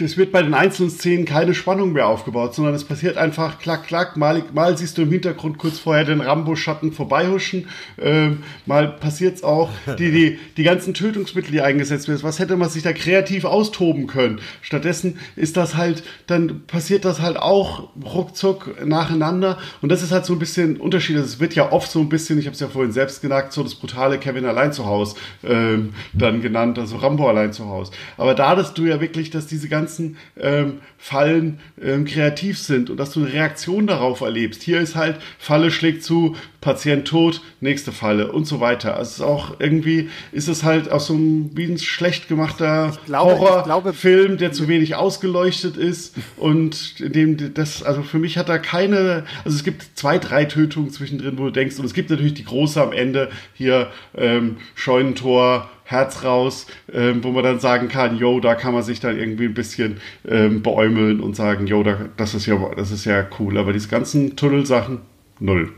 [0.00, 3.86] es wird bei den einzelnen Szenen keine Spannung mehr aufgebaut, sondern es passiert einfach klack,
[3.86, 4.16] klack.
[4.16, 7.68] Mal, mal siehst du im Hintergrund kurz vorher den Rambo-Schatten vorbeihuschen.
[8.00, 12.22] Ähm, mal passiert es auch, die, die, die ganzen Tötungsmittel, die eingesetzt werden.
[12.22, 14.40] Was hätte man sich da kreativ austoben können?
[14.62, 19.58] Stattdessen ist das halt, dann passiert das halt auch ruckzuck nacheinander.
[19.82, 21.16] Und das ist halt so ein bisschen Unterschied.
[21.16, 23.62] Es wird ja oft so ein bisschen, ich habe es ja vorhin selbst genannt, so
[23.62, 27.92] das brutale Kevin allein zu Hause ähm, dann genannt, also Rambo allein zu Hause.
[28.16, 32.90] Aber da hattest du ja wirklich, dass diese diese ganzen ähm, Fallen ähm, kreativ sind
[32.90, 34.62] und dass du eine Reaktion darauf erlebst.
[34.62, 38.96] Hier ist halt, Falle schlägt zu, Patient tot, nächste Falle und so weiter.
[38.96, 42.98] Also es ist auch irgendwie, ist es halt auch so ein, wie ein schlecht gemachter
[43.08, 49.24] Horrorfilm, der zu wenig ausgeleuchtet ist und dem das, also für mich hat er keine,
[49.44, 52.44] also es gibt zwei, drei Tötungen zwischendrin, wo du denkst, und es gibt natürlich die
[52.44, 58.40] große am Ende, hier ähm, Scheunentor, Herz raus, ähm, wo man dann sagen kann, yo,
[58.40, 62.34] da kann man sich dann irgendwie ein bisschen ähm, beäumeln und sagen, yo, da, das
[62.34, 63.56] ist ja, das ist ja cool.
[63.56, 65.00] Aber diese ganzen Tunnelsachen,
[65.40, 65.72] null.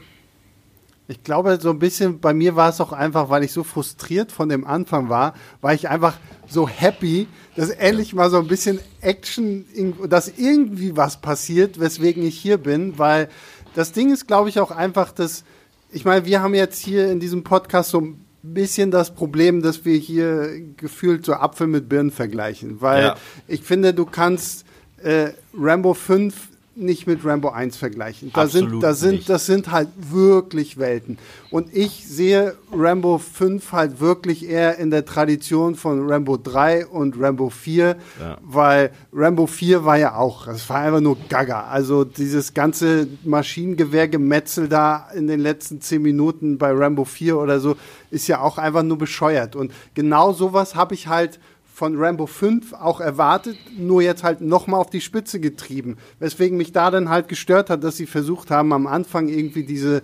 [1.06, 4.32] Ich glaube, so ein bisschen bei mir war es auch einfach, weil ich so frustriert
[4.32, 6.16] von dem Anfang war, war ich einfach
[6.48, 9.64] so happy, dass endlich mal so ein bisschen Action,
[10.08, 13.28] dass irgendwie was passiert, weswegen ich hier bin, weil
[13.74, 15.44] das Ding ist, glaube ich, auch einfach, dass,
[15.92, 19.96] ich meine, wir haben jetzt hier in diesem Podcast so bisschen das Problem, dass wir
[19.96, 22.80] hier gefühlt so Apfel mit Birnen vergleichen.
[22.80, 23.16] Weil ja.
[23.46, 24.64] ich finde, du kannst
[25.02, 26.49] äh, Rambo 5
[26.80, 28.30] nicht mit Rambo 1 vergleichen.
[28.32, 31.18] Da Absolut sind, da sind, das sind halt wirklich Welten.
[31.50, 37.20] Und ich sehe Rambo 5 halt wirklich eher in der Tradition von Rambo 3 und
[37.20, 38.38] Rambo 4, ja.
[38.42, 41.64] weil Rambo 4 war ja auch, das war einfach nur Gaga.
[41.64, 47.76] Also dieses ganze Maschinengewehrgemetzel da in den letzten 10 Minuten bei Rambo 4 oder so
[48.10, 49.56] ist ja auch einfach nur bescheuert.
[49.56, 51.38] Und genau sowas habe ich halt
[51.80, 55.96] von Rambo 5 auch erwartet, nur jetzt halt nochmal auf die Spitze getrieben.
[56.18, 60.02] Weswegen mich da dann halt gestört hat, dass sie versucht haben, am Anfang irgendwie diese,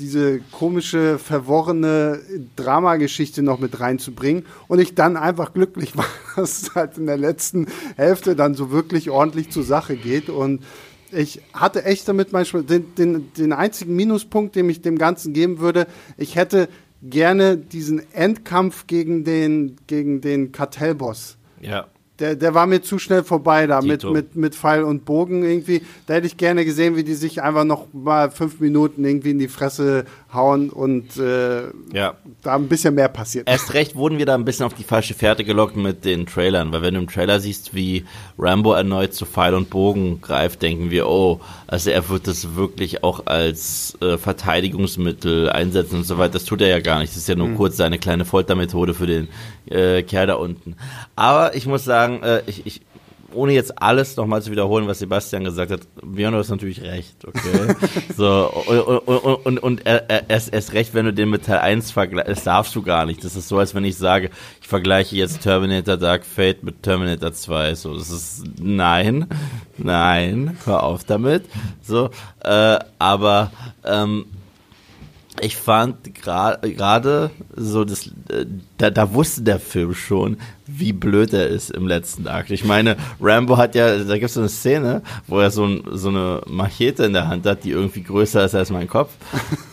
[0.00, 2.20] diese komische, verworrene
[2.56, 4.46] Dramageschichte noch mit reinzubringen.
[4.68, 7.66] Und ich dann einfach glücklich war, dass es halt in der letzten
[7.96, 10.30] Hälfte dann so wirklich ordentlich zur Sache geht.
[10.30, 10.64] Und
[11.12, 15.58] ich hatte echt damit manchmal den, den, den einzigen Minuspunkt, den ich dem Ganzen geben
[15.58, 16.70] würde, ich hätte
[17.02, 21.38] gerne diesen Endkampf gegen den, gegen den Kartellboss.
[21.60, 21.86] Ja.
[22.18, 25.82] Der, der war mir zu schnell vorbei da mit, mit, mit Pfeil und Bogen irgendwie.
[26.06, 29.38] Da hätte ich gerne gesehen, wie die sich einfach noch mal fünf Minuten irgendwie in
[29.38, 32.14] die Fresse hauen und äh, ja.
[32.42, 33.48] da ein bisschen mehr passiert.
[33.48, 36.72] Erst recht wurden wir da ein bisschen auf die falsche Fährte gelockt mit den Trailern,
[36.72, 38.04] weil wenn du im Trailer siehst, wie
[38.38, 43.04] Rambo erneut zu Pfeil und Bogen greift, denken wir, oh, also er wird das wirklich
[43.04, 46.34] auch als äh, Verteidigungsmittel einsetzen und so weiter.
[46.34, 47.12] Das tut er ja gar nicht.
[47.12, 47.56] Das ist ja nur mhm.
[47.56, 49.28] kurz seine kleine Foltermethode für den
[49.66, 50.76] äh, Kerl da unten.
[51.16, 52.80] Aber ich muss sagen, äh, ich, ich
[53.32, 57.24] ohne jetzt alles nochmal zu wiederholen, was Sebastian gesagt hat, Björn, du hast natürlich recht,
[57.26, 57.74] okay?
[58.16, 59.82] so, und, und, und, und
[60.28, 63.22] erst, erst recht, wenn du den mit Teil 1 vergleichst, das darfst du gar nicht.
[63.24, 64.30] Das ist so, als wenn ich sage,
[64.62, 67.74] ich vergleiche jetzt Terminator Dark Fate mit Terminator 2.
[67.74, 69.26] So, das ist, nein,
[69.76, 71.44] nein, hör auf damit.
[71.82, 72.10] So,
[72.42, 73.52] äh, aber,
[73.84, 74.24] ähm,
[75.42, 80.36] ich fand gerade so das, äh, da, da wusste der Film schon,
[80.66, 82.50] wie blöd er ist im letzten Akt.
[82.50, 85.82] Ich meine, Rambo hat ja, da gibt es so eine Szene, wo er so, ein,
[85.92, 89.14] so eine Machete in der Hand hat, die irgendwie größer ist als mein Kopf.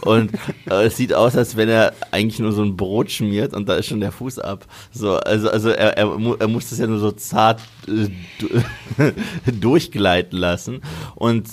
[0.01, 0.31] Und
[0.69, 3.75] äh, es sieht aus, als wenn er eigentlich nur so ein Brot schmiert und da
[3.75, 4.65] ist schon der Fuß ab.
[4.91, 9.11] So, also, also er, er, er muss das ja nur so zart äh,
[9.51, 10.81] durchgleiten lassen.
[11.15, 11.45] Und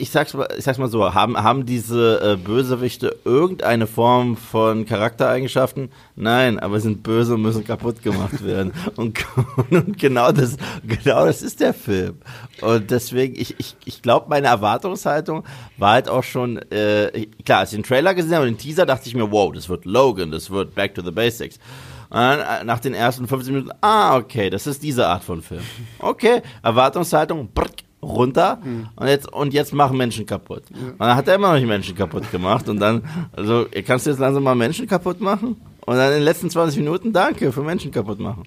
[0.00, 4.86] ich sag's mal, ich sag's mal so, haben, haben diese äh, Bösewichte irgendeine Form von
[4.86, 5.90] Charaktereigenschaften?
[6.16, 8.72] Nein, aber sind böse und müssen kaputt gemacht werden.
[8.96, 9.18] und,
[9.70, 12.18] und, genau das, genau das ist der Film.
[12.60, 15.44] Und deswegen, ich, ich, ich glaube, meine Erwartungshaltung
[15.76, 18.86] war halt auch schon, äh, klar, als ich den Trailer gesehen habe und den Teaser,
[18.86, 21.58] dachte ich mir, wow, das wird Logan, das wird Back to the Basics.
[22.10, 25.42] Und dann, äh, nach den ersten 15 Minuten, ah, okay, das ist diese Art von
[25.42, 25.62] Film.
[25.98, 28.88] Okay, Erwartungshaltung, brrk, runter mhm.
[28.96, 30.62] und jetzt und jetzt machen Menschen kaputt.
[30.70, 30.90] Ja.
[30.92, 34.10] Und dann hat er immer noch nicht Menschen kaputt gemacht und dann, also kannst du
[34.10, 35.56] jetzt langsam mal Menschen kaputt machen?
[35.80, 38.44] Und dann in den letzten 20 Minuten, danke, für Menschen kaputt machen.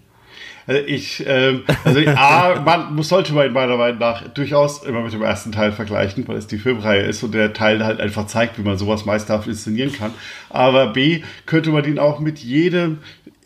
[0.68, 5.12] Also ich, ähm, also A, man muss, sollte man meiner Meinung nach durchaus immer mit
[5.12, 8.60] dem ersten Teil vergleichen, weil es die Filmreihe ist und der Teil halt einfach zeigt,
[8.60, 10.14] wie man sowas meisterhaft inszenieren kann.
[10.49, 12.99] Aber B, könnte man ihn auch mit jedem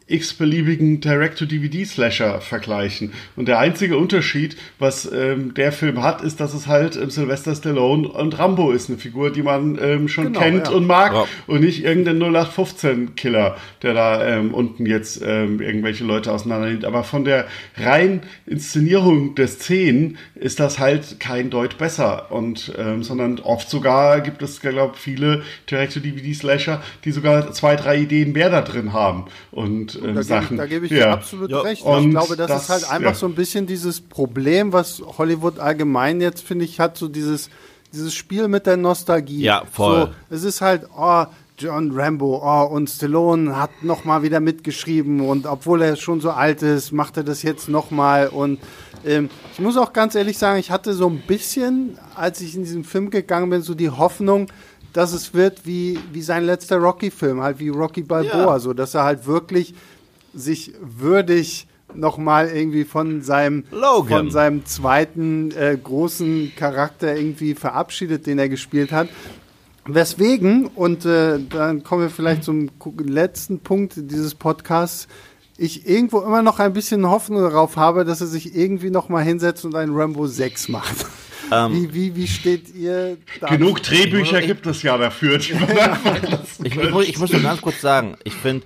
[0.07, 3.13] x-beliebigen Direct-to-DVD-Slasher vergleichen.
[3.35, 7.55] Und der einzige Unterschied, was ähm, der Film hat, ist, dass es halt ähm, Sylvester
[7.55, 8.87] Stallone und Rambo ist.
[8.89, 10.73] Eine Figur, die man ähm, schon genau, kennt ja.
[10.73, 11.13] und mag.
[11.13, 11.25] Ja.
[11.47, 16.85] Und nicht irgendein 0815-Killer, der da ähm, unten jetzt ähm, irgendwelche Leute auseinander nimmt.
[16.85, 22.31] Aber von der reinen Inszenierung der Szenen ist das halt kein Deut besser.
[22.31, 25.41] Und, ähm, sondern oft sogar gibt es, glaube ich, viele
[25.71, 29.25] Direct-to-DVD-Slasher, die sogar zwei, drei Ideen mehr da drin haben.
[29.49, 30.49] Und ähm, da Sachen.
[30.49, 30.97] Gebe ich, da gebe ich ja.
[30.97, 31.61] dir absolut ja.
[31.61, 31.83] recht.
[31.83, 33.15] Und ich glaube, das, das, ist halt einfach ja.
[33.15, 37.49] so ein bisschen dieses Problem, was Hollywood allgemein jetzt, finde ich, hat, so dieses,
[37.93, 39.41] dieses Spiel mit der Nostalgie.
[39.41, 40.13] Ja, voll.
[40.29, 41.25] So, es ist halt, oh,
[41.57, 46.61] John Rambo, oh, und Stallone hat nochmal wieder mitgeschrieben und obwohl er schon so alt
[46.61, 48.59] ist, macht er das jetzt nochmal und
[49.05, 52.63] ähm, ich muss auch ganz ehrlich sagen, ich hatte so ein bisschen, als ich in
[52.63, 54.47] diesen Film gegangen bin, so die Hoffnung,
[54.95, 58.59] dass es wird wie, wie sein letzter Rocky-Film, halt wie Rocky Balboa, ja.
[58.59, 59.75] so dass er halt wirklich
[60.33, 68.39] sich würdig nochmal irgendwie von seinem, von seinem zweiten äh, großen Charakter irgendwie verabschiedet, den
[68.39, 69.09] er gespielt hat.
[69.85, 75.07] Weswegen, und äh, dann kommen wir vielleicht zum letzten Punkt dieses Podcasts,
[75.57, 79.23] ich irgendwo immer noch ein bisschen Hoffnung darauf habe, dass er sich irgendwie noch mal
[79.23, 81.05] hinsetzt und einen Rambo 6 macht.
[81.51, 83.47] Ähm, wie, wie, wie steht ihr da?
[83.47, 85.37] Genug Drehbücher gibt es ja dafür.
[85.39, 85.51] ich,
[86.63, 88.65] ich, muss, ich muss nur ganz kurz sagen, ich finde,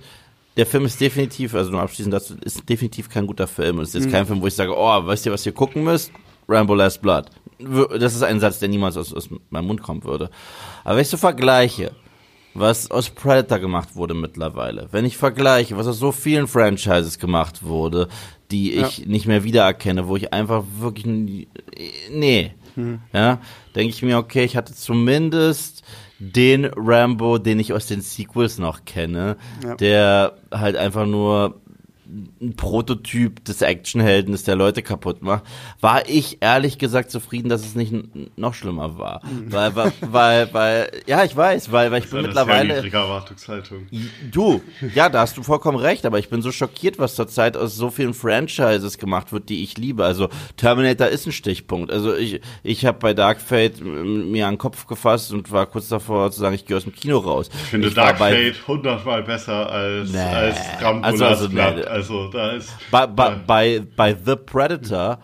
[0.56, 3.80] der Film ist definitiv, also nur abschließend dazu, ist definitiv kein guter Film.
[3.80, 4.12] Es ist jetzt mhm.
[4.12, 6.12] kein Film, wo ich sage, oh, weißt ihr, was ihr gucken müsst?
[6.48, 7.26] Rambo Last Blood.
[7.98, 10.30] Das ist ein Satz, der niemals aus, aus meinem Mund kommen würde.
[10.82, 11.92] Aber wenn ich so vergleiche,
[12.54, 17.62] was aus Predator gemacht wurde mittlerweile, wenn ich vergleiche, was aus so vielen Franchises gemacht
[17.62, 18.08] wurde,
[18.50, 19.06] die ich ja.
[19.06, 21.46] nicht mehr wiedererkenne, wo ich einfach wirklich,
[22.10, 23.00] nee, hm.
[23.12, 23.40] ja,
[23.74, 25.82] denke ich mir, okay, ich hatte zumindest
[26.18, 29.74] den Rambo, den ich aus den Sequels noch kenne, ja.
[29.76, 31.60] der halt einfach nur
[32.40, 35.44] ein Prototyp des Actionhelden ist, der Leute kaputt macht,
[35.80, 37.92] war ich ehrlich gesagt zufrieden, dass es nicht
[38.36, 39.22] noch schlimmer war.
[39.24, 39.52] Mhm.
[39.52, 42.80] Weil, weil, weil, weil, ja, ich weiß, weil, weil ich bin mittlerweile.
[42.90, 43.86] Erwartungshaltung.
[44.30, 44.62] Du,
[44.94, 47.90] ja, da hast du vollkommen recht, aber ich bin so schockiert, was zurzeit aus so
[47.90, 50.04] vielen Franchises gemacht wird, die ich liebe.
[50.04, 51.92] Also Terminator ist ein Stichpunkt.
[51.92, 55.88] Also ich, ich habe bei Dark Fate mir an den Kopf gefasst und war kurz
[55.88, 57.50] davor zu sagen, ich gehe aus dem Kino raus.
[57.52, 60.18] Ich finde ich Dark Fate hundertmal besser als, nee.
[60.18, 62.70] als Rambo also, also, nee, also da ist.
[62.90, 65.18] Bei, bei, bei, bei The Predator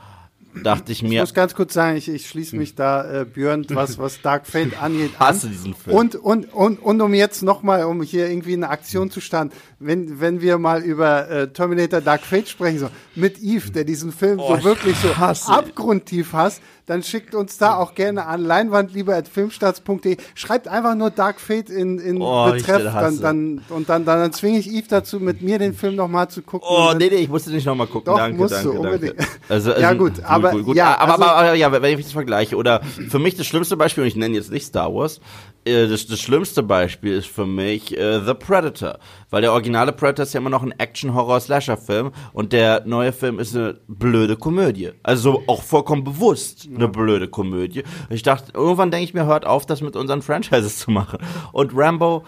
[0.63, 1.15] dachte ich mir.
[1.15, 4.47] Ich muss ganz kurz sagen, ich, ich schließe mich da, äh, Björn, was, was Dark
[4.47, 5.19] Fate angeht.
[5.19, 5.53] Hasse an.
[5.53, 5.97] diesen Film.
[5.97, 10.21] Und, und, und, und um jetzt nochmal, um hier irgendwie eine Aktion zu starten, wenn,
[10.21, 14.39] wenn wir mal über äh, Terminator Dark Fate sprechen, so mit Eve, der diesen Film
[14.39, 20.17] oh, so wirklich so abgrundtief hasst, dann schickt uns da auch gerne an leinwandlieber.filmstarts.de.
[20.35, 24.33] Schreibt einfach nur Dark Fate in, in oh, Betreff dann, dann, und dann, dann, dann
[24.33, 26.69] zwinge ich Eve dazu, mit mir den Film nochmal zu gucken.
[26.71, 28.07] Oh, nee, nee, ich musste nicht nochmal gucken.
[28.07, 29.17] Doch, danke, musst danke, du, unbedingt.
[29.49, 30.77] Also, also, ja, gut, aber, gut, gut.
[30.77, 33.77] Ja, aber, also, aber, aber, ja, wenn ich das vergleiche, oder für mich das schlimmste
[33.77, 35.21] Beispiel, und ich nenne jetzt nicht Star Wars,
[35.67, 38.99] äh, das, das schlimmste Beispiel ist für mich äh, The Predator.
[39.31, 43.57] Weil der originale Predator ist ja immer noch ein Action-Horror-Slasher-Film und der neue Film ist
[43.57, 44.93] eine blöde Komödie.
[45.03, 47.83] Also auch vollkommen bewusst eine blöde Komödie.
[48.11, 51.19] Ich dachte, irgendwann denke ich mir, hört auf, das mit unseren Franchises zu machen.
[51.53, 52.25] Und Rambo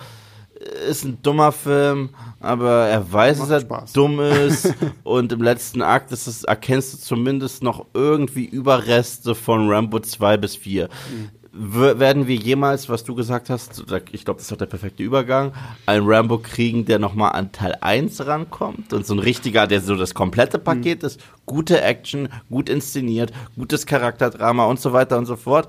[0.88, 3.92] ist ein dummer Film, aber er weiß, dass er Spaß.
[3.92, 4.74] dumm ist.
[5.05, 10.36] und im letzten Akt ist es, erkennst du zumindest noch irgendwie Überreste von Rambo 2
[10.36, 10.88] bis 4.
[10.88, 15.02] Mhm werden wir jemals, was du gesagt hast, ich glaube, das ist doch der perfekte
[15.02, 15.52] Übergang,
[15.86, 19.96] einen Rambo kriegen, der nochmal an Teil 1 rankommt und so ein richtiger, der so
[19.96, 21.06] das komplette Paket mhm.
[21.06, 25.68] ist, gute Action, gut inszeniert, gutes Charakterdrama und so weiter und so fort.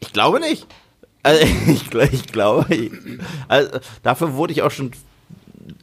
[0.00, 0.66] Ich glaube nicht.
[1.22, 2.90] Also, ich, ich glaube, ich,
[3.48, 4.90] also, dafür wurde ich auch schon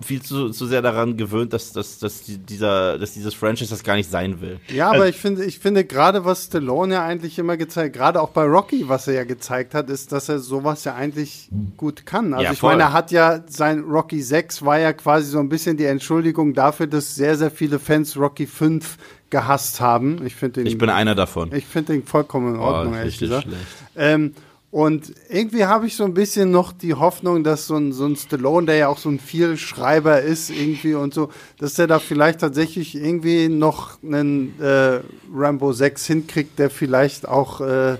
[0.03, 3.95] viel zu, zu sehr daran gewöhnt, dass, dass, dass, dieser, dass dieses Franchise das gar
[3.95, 4.59] nicht sein will.
[4.67, 8.21] Ja, aber also, ich finde, ich finde gerade, was Stallone ja eigentlich immer gezeigt, gerade
[8.21, 12.05] auch bei Rocky, was er ja gezeigt hat, ist, dass er sowas ja eigentlich gut
[12.05, 12.33] kann.
[12.33, 15.49] Also ja, ich meine, er hat ja sein Rocky 6 war ja quasi so ein
[15.49, 18.97] bisschen die Entschuldigung dafür, dass sehr, sehr viele Fans Rocky 5
[19.29, 20.23] gehasst haben.
[20.25, 21.51] Ich finde Ich bin einer davon.
[21.53, 23.47] Ich finde den vollkommen in Ordnung, oh, ehrlich gesagt.
[23.95, 24.33] Ähm,
[24.71, 28.15] und irgendwie habe ich so ein bisschen noch die Hoffnung, dass so ein, so ein
[28.15, 32.39] Stallone, der ja auch so ein Vielschreiber ist, irgendwie und so, dass der da vielleicht
[32.39, 35.01] tatsächlich irgendwie noch einen äh,
[35.33, 37.97] Rambo 6 hinkriegt, der vielleicht auch äh,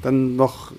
[0.00, 0.72] dann noch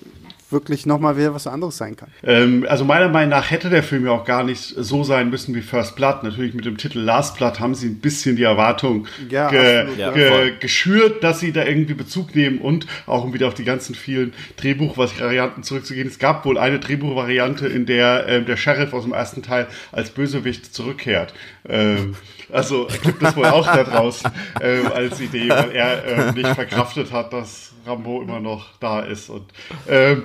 [0.56, 2.08] wirklich nochmal wieder was anderes sein kann.
[2.22, 5.54] Ähm, also meiner Meinung nach hätte der Film ja auch gar nicht so sein müssen
[5.54, 6.22] wie First Blood.
[6.22, 10.14] Natürlich mit dem Titel Last Blood haben sie ein bisschen die Erwartung ja, ge absolut,
[10.14, 13.94] ge geschürt, dass sie da irgendwie Bezug nehmen und auch um wieder auf die ganzen
[13.94, 16.08] vielen Drehbuchvarianten zurückzugehen.
[16.08, 20.10] Es gab wohl eine Drehbuchvariante, in der äh, der Sheriff aus dem ersten Teil als
[20.10, 21.34] Bösewicht zurückkehrt.
[21.68, 22.14] Ähm,
[22.50, 24.30] also gibt es wohl auch da draußen
[24.60, 29.30] äh, als Idee, weil er äh, nicht verkraftet hat, dass Rambo immer noch da ist.
[29.30, 29.44] Und,
[29.88, 30.24] ähm,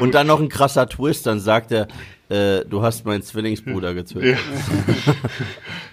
[0.00, 1.88] und dann noch ein krasser Twist, dann sagt er,
[2.28, 4.36] äh, du hast meinen Zwillingsbruder getötet.
[4.36, 5.14] Ja.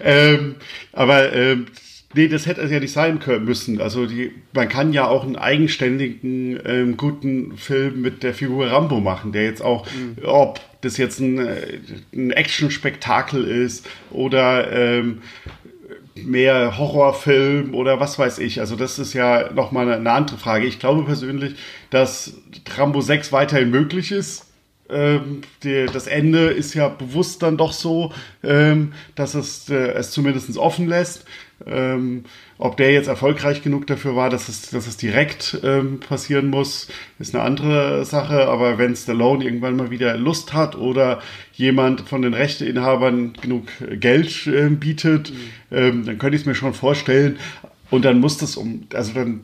[0.00, 0.56] ähm,
[0.92, 1.66] aber ähm,
[2.14, 3.80] nee, das hätte es ja nicht sein können müssen.
[3.80, 9.00] Also die, man kann ja auch einen eigenständigen, ähm, guten Film mit der Figur Rambo
[9.00, 10.16] machen, der jetzt auch, mhm.
[10.24, 11.78] ob das jetzt ein, äh,
[12.12, 15.22] ein Action-Spektakel ist oder ähm,
[16.24, 18.60] mehr Horrorfilm oder was weiß ich.
[18.60, 20.66] Also das ist ja nochmal eine andere Frage.
[20.66, 21.56] Ich glaube persönlich,
[21.90, 22.34] dass
[22.76, 24.46] Rambo 6 weiterhin möglich ist.
[24.88, 28.12] ähm, die, das Ende ist ja bewusst dann doch so,
[28.42, 31.24] ähm, dass es äh, es zumindest offen lässt.
[31.66, 32.24] Ähm,
[32.58, 36.88] ob der jetzt erfolgreich genug dafür war, dass es, dass es direkt ähm, passieren muss,
[37.18, 38.48] ist eine andere Sache.
[38.48, 41.20] Aber wenn Stallone irgendwann mal wieder Lust hat oder
[41.52, 43.64] jemand von den Rechteinhabern genug
[44.00, 45.76] Geld äh, bietet, mhm.
[45.76, 47.38] ähm, dann könnte ich es mir schon vorstellen.
[47.90, 49.42] Und dann muss das um, also dann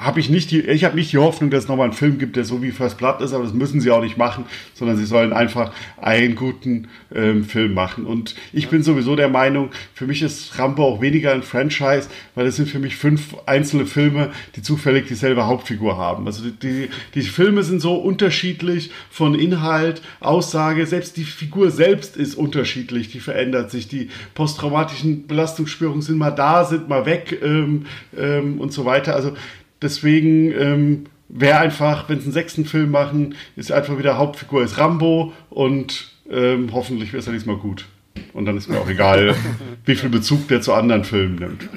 [0.00, 2.34] habe ich nicht die, ich habe nicht die Hoffnung, dass es nochmal einen Film gibt,
[2.34, 5.04] der so wie First Blood ist, aber das müssen sie auch nicht machen, sondern sie
[5.04, 8.06] sollen einfach einen guten ähm, Film machen.
[8.06, 12.46] Und ich bin sowieso der Meinung, für mich ist Rambo auch weniger ein Franchise, weil
[12.46, 16.26] es sind für mich fünf einzelne Filme, die zufällig dieselbe Hauptfigur haben.
[16.26, 22.16] Also die, die, die Filme sind so unterschiedlich von Inhalt, Aussage, selbst die Figur selbst
[22.16, 23.86] ist unterschiedlich, die verändert sich.
[23.86, 27.84] Die posttraumatischen Belastungsspürungen sind mal da, sind mal weg ähm,
[28.16, 29.14] ähm, und so weiter.
[29.14, 29.34] Also
[29.82, 34.78] Deswegen ähm, wäre einfach, wenn sie einen sechsten Film machen, ist einfach wieder Hauptfigur ist
[34.78, 37.86] Rambo und ähm, hoffentlich ist er diesmal gut.
[38.32, 39.34] Und dann ist mir auch egal,
[39.84, 41.68] wie viel Bezug der zu anderen Filmen nimmt.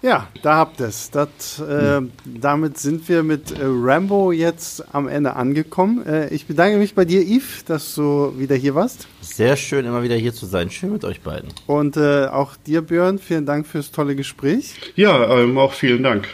[0.00, 1.10] Ja, da habt ihr es.
[1.10, 6.06] Äh, damit sind wir mit äh, Rambo jetzt am Ende angekommen.
[6.06, 9.08] Äh, ich bedanke mich bei dir, Yves, dass du wieder hier warst.
[9.20, 10.70] Sehr schön, immer wieder hier zu sein.
[10.70, 11.48] Schön mit euch beiden.
[11.66, 14.74] Und äh, auch dir, Björn, vielen Dank fürs tolle Gespräch.
[14.94, 16.28] Ja, ähm, auch vielen Dank.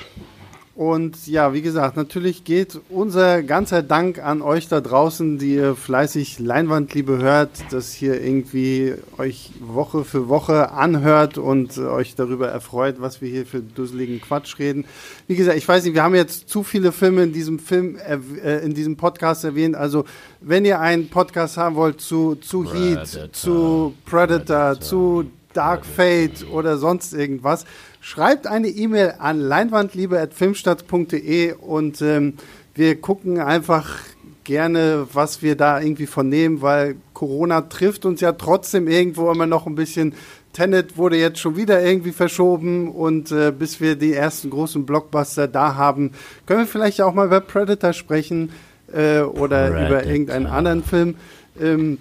[0.76, 5.76] Und ja, wie gesagt, natürlich geht unser ganzer Dank an euch da draußen, die ihr
[5.76, 12.96] fleißig Leinwandliebe hört, das hier irgendwie euch Woche für Woche anhört und euch darüber erfreut,
[12.98, 14.84] was wir hier für dusseligen Quatsch reden.
[15.28, 18.58] Wie gesagt, ich weiß nicht, wir haben jetzt zu viele Filme in diesem Film, äh,
[18.64, 19.76] in diesem Podcast erwähnt.
[19.76, 20.04] Also,
[20.40, 26.44] wenn ihr einen Podcast haben wollt zu, zu Heat, zu Predator, Predator, zu Dark Fate
[26.50, 27.64] oder sonst irgendwas,
[28.06, 32.34] Schreibt eine E-Mail an leinwandliebe.filmstadt.de und ähm,
[32.74, 33.96] wir gucken einfach
[34.44, 39.46] gerne, was wir da irgendwie von nehmen, weil Corona trifft uns ja trotzdem irgendwo immer
[39.46, 40.12] noch ein bisschen.
[40.52, 45.48] Tenet wurde jetzt schon wieder irgendwie verschoben und äh, bis wir die ersten großen Blockbuster
[45.48, 46.10] da haben,
[46.44, 48.52] können wir vielleicht auch mal über Predator sprechen
[48.92, 49.88] äh, oder Predator.
[49.88, 51.14] über irgendeinen anderen Film.
[51.58, 51.96] Ähm,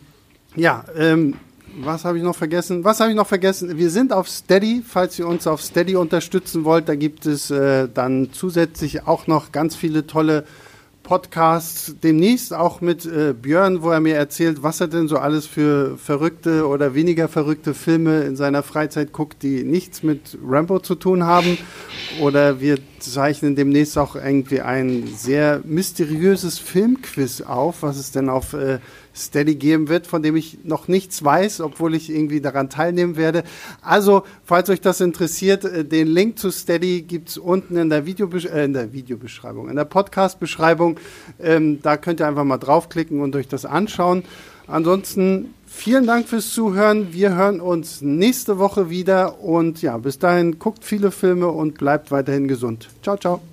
[0.54, 1.36] ja, ähm,
[1.78, 2.84] was habe ich noch vergessen?
[2.84, 3.78] Was habe ich noch vergessen?
[3.78, 6.88] Wir sind auf Steady, falls ihr uns auf Steady unterstützen wollt.
[6.88, 10.46] Da gibt es äh, dann zusätzlich auch noch ganz viele tolle
[11.04, 11.96] Podcasts.
[12.02, 15.98] Demnächst auch mit äh, Björn, wo er mir erzählt, was er denn so alles für
[15.98, 21.24] verrückte oder weniger verrückte Filme in seiner Freizeit guckt, die nichts mit Rambo zu tun
[21.24, 21.58] haben.
[22.22, 28.54] Oder wir zeichnen demnächst auch irgendwie ein sehr mysteriöses Filmquiz auf, was es denn auf
[28.54, 28.80] äh,
[29.16, 33.44] Steady geben wird, von dem ich noch nichts weiß, obwohl ich irgendwie daran teilnehmen werde.
[33.82, 38.06] Also, falls euch das interessiert, äh, den Link zu Steady gibt es unten in der,
[38.06, 41.00] Videobesch äh, in der Videobeschreibung, in der Podcast-Beschreibung.
[41.40, 44.24] Ähm, da könnt ihr einfach mal draufklicken und euch das anschauen.
[44.68, 47.14] Ansonsten vielen Dank fürs Zuhören.
[47.14, 52.12] Wir hören uns nächste Woche wieder und ja, bis dahin guckt viele Filme und bleibt
[52.12, 52.90] weiterhin gesund.
[53.02, 53.53] Ciao, ciao.